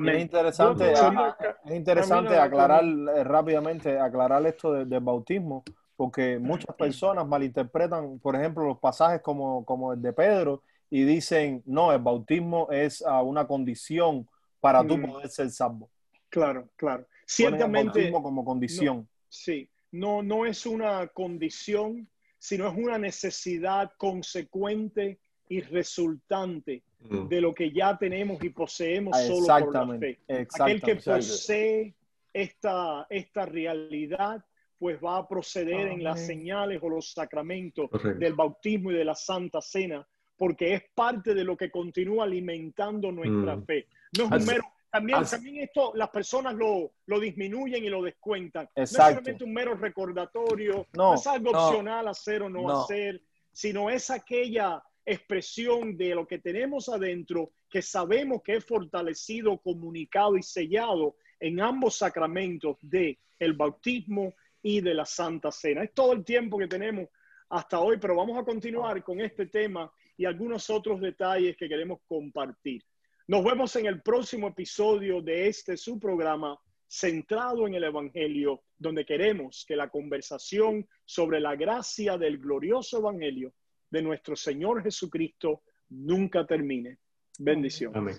Es 0.08 0.22
interesante, 0.22 0.92
es 0.92 1.72
interesante 1.72 2.36
aclarar 2.36 2.82
eh, 2.82 3.22
rápidamente, 3.22 3.96
aclarar 3.96 4.44
esto 4.44 4.72
del 4.72 5.00
bautismo, 5.00 5.62
porque 5.94 6.40
muchas 6.40 6.74
personas 6.76 7.28
malinterpretan, 7.28 8.18
por 8.18 8.34
ejemplo, 8.34 8.64
los 8.64 8.80
pasajes 8.80 9.20
como, 9.22 9.64
como 9.64 9.92
el 9.92 10.02
de 10.02 10.12
Pedro 10.12 10.62
y 10.90 11.04
dicen, 11.04 11.62
no, 11.64 11.92
el 11.92 12.00
bautismo 12.00 12.66
es 12.72 13.02
uh, 13.02 13.22
una 13.22 13.46
condición 13.46 14.28
para 14.58 14.84
tú 14.84 15.00
poder 15.00 15.28
ser 15.28 15.48
salvo. 15.50 15.88
Claro, 16.34 16.68
claro. 16.74 17.06
Ciertamente. 17.24 18.10
como 18.10 18.44
condición. 18.44 19.08
sí, 19.28 19.70
no, 19.92 20.20
no 20.20 20.44
es 20.44 20.66
una 20.66 21.06
condición, 21.06 22.08
sino 22.38 22.66
es 22.66 22.76
una 22.76 22.98
necesidad 22.98 23.92
consecuente 23.96 25.20
y 25.48 25.60
resultante 25.60 26.82
mm. 26.98 27.28
de 27.28 27.40
lo 27.40 27.54
que 27.54 27.70
ya 27.70 27.96
tenemos 27.96 28.42
y 28.42 28.48
poseemos 28.48 29.16
solo 29.16 29.64
por 29.64 29.86
la 29.86 29.98
fe. 29.98 30.18
Aquel 30.58 30.82
que 30.82 30.96
posee 30.96 31.94
esta, 32.32 33.06
esta 33.08 33.46
realidad, 33.46 34.44
pues 34.76 34.98
va 34.98 35.18
a 35.18 35.28
proceder 35.28 35.86
en 35.86 36.02
las 36.02 36.26
señales 36.26 36.80
o 36.82 36.88
los 36.88 37.12
sacramentos 37.12 37.88
del 38.18 38.34
bautismo 38.34 38.90
y 38.90 38.96
de 38.96 39.04
la 39.04 39.14
Santa 39.14 39.60
Cena, 39.60 40.04
porque 40.36 40.74
es 40.74 40.82
parte 40.96 41.32
de 41.32 41.44
lo 41.44 41.56
que 41.56 41.70
continúa 41.70 42.24
alimentando 42.24 43.12
nuestra 43.12 43.54
mm. 43.54 43.64
fe. 43.66 43.86
No 44.18 44.24
es 44.24 44.42
un 44.42 44.46
mero 44.46 44.73
también, 44.94 45.24
también 45.24 45.56
esto 45.56 45.92
las 45.96 46.08
personas 46.10 46.54
lo, 46.54 46.92
lo, 47.06 47.18
disminuyen 47.18 47.84
y 47.84 47.88
lo 47.88 48.00
descuentan. 48.00 48.68
No 48.76 48.82
es 48.84 48.90
solamente 48.90 49.42
un 49.42 49.52
mero 49.52 49.74
recordatorio, 49.74 50.86
no, 50.92 51.14
es 51.14 51.26
algo 51.26 51.50
opcional 51.50 52.06
hacer 52.06 52.42
o 52.42 52.48
no, 52.48 52.82
hacer, 52.82 53.20
sino 53.50 53.90
es 53.90 54.08
aquella 54.10 54.80
expresión 55.04 55.96
de 55.96 56.14
lo 56.14 56.28
que 56.28 56.38
tenemos 56.38 56.88
adentro 56.88 57.50
que 57.68 57.82
sabemos 57.82 58.40
que 58.42 58.54
es 58.54 58.64
fortalecido, 58.64 59.58
comunicado 59.58 60.36
y 60.36 60.44
sellado 60.44 61.16
en 61.40 61.60
ambos 61.60 61.96
sacramentos 61.96 62.76
de 62.80 63.18
el 63.40 63.54
bautismo 63.54 64.32
y 64.62 64.80
de 64.80 64.94
la 64.94 65.04
Santa 65.04 65.50
Cena. 65.50 65.82
Es 65.82 65.92
todo 65.92 66.12
el 66.12 66.24
tiempo 66.24 66.56
que 66.56 66.68
tenemos 66.68 67.08
hasta 67.48 67.80
hoy, 67.80 67.98
pero 68.00 68.14
vamos 68.14 68.38
a 68.38 68.44
continuar 68.44 69.02
con 69.02 69.20
este 69.20 69.46
tema 69.46 69.92
y 70.16 70.24
algunos 70.24 70.70
otros 70.70 71.00
detalles 71.00 71.56
que 71.56 71.68
queremos 71.68 71.98
compartir. 72.06 72.84
Nos 73.26 73.42
vemos 73.42 73.74
en 73.76 73.86
el 73.86 74.02
próximo 74.02 74.48
episodio 74.48 75.22
de 75.22 75.48
este 75.48 75.78
su 75.78 75.98
programa 75.98 76.58
centrado 76.86 77.66
en 77.66 77.74
el 77.74 77.84
Evangelio, 77.84 78.62
donde 78.76 79.06
queremos 79.06 79.64
que 79.66 79.76
la 79.76 79.88
conversación 79.88 80.86
sobre 81.06 81.40
la 81.40 81.56
gracia 81.56 82.18
del 82.18 82.38
glorioso 82.38 82.98
Evangelio 82.98 83.54
de 83.90 84.02
nuestro 84.02 84.36
Señor 84.36 84.82
Jesucristo 84.82 85.62
nunca 85.88 86.46
termine. 86.46 86.98
Bendición. 87.38 87.92
Amén. 87.96 88.16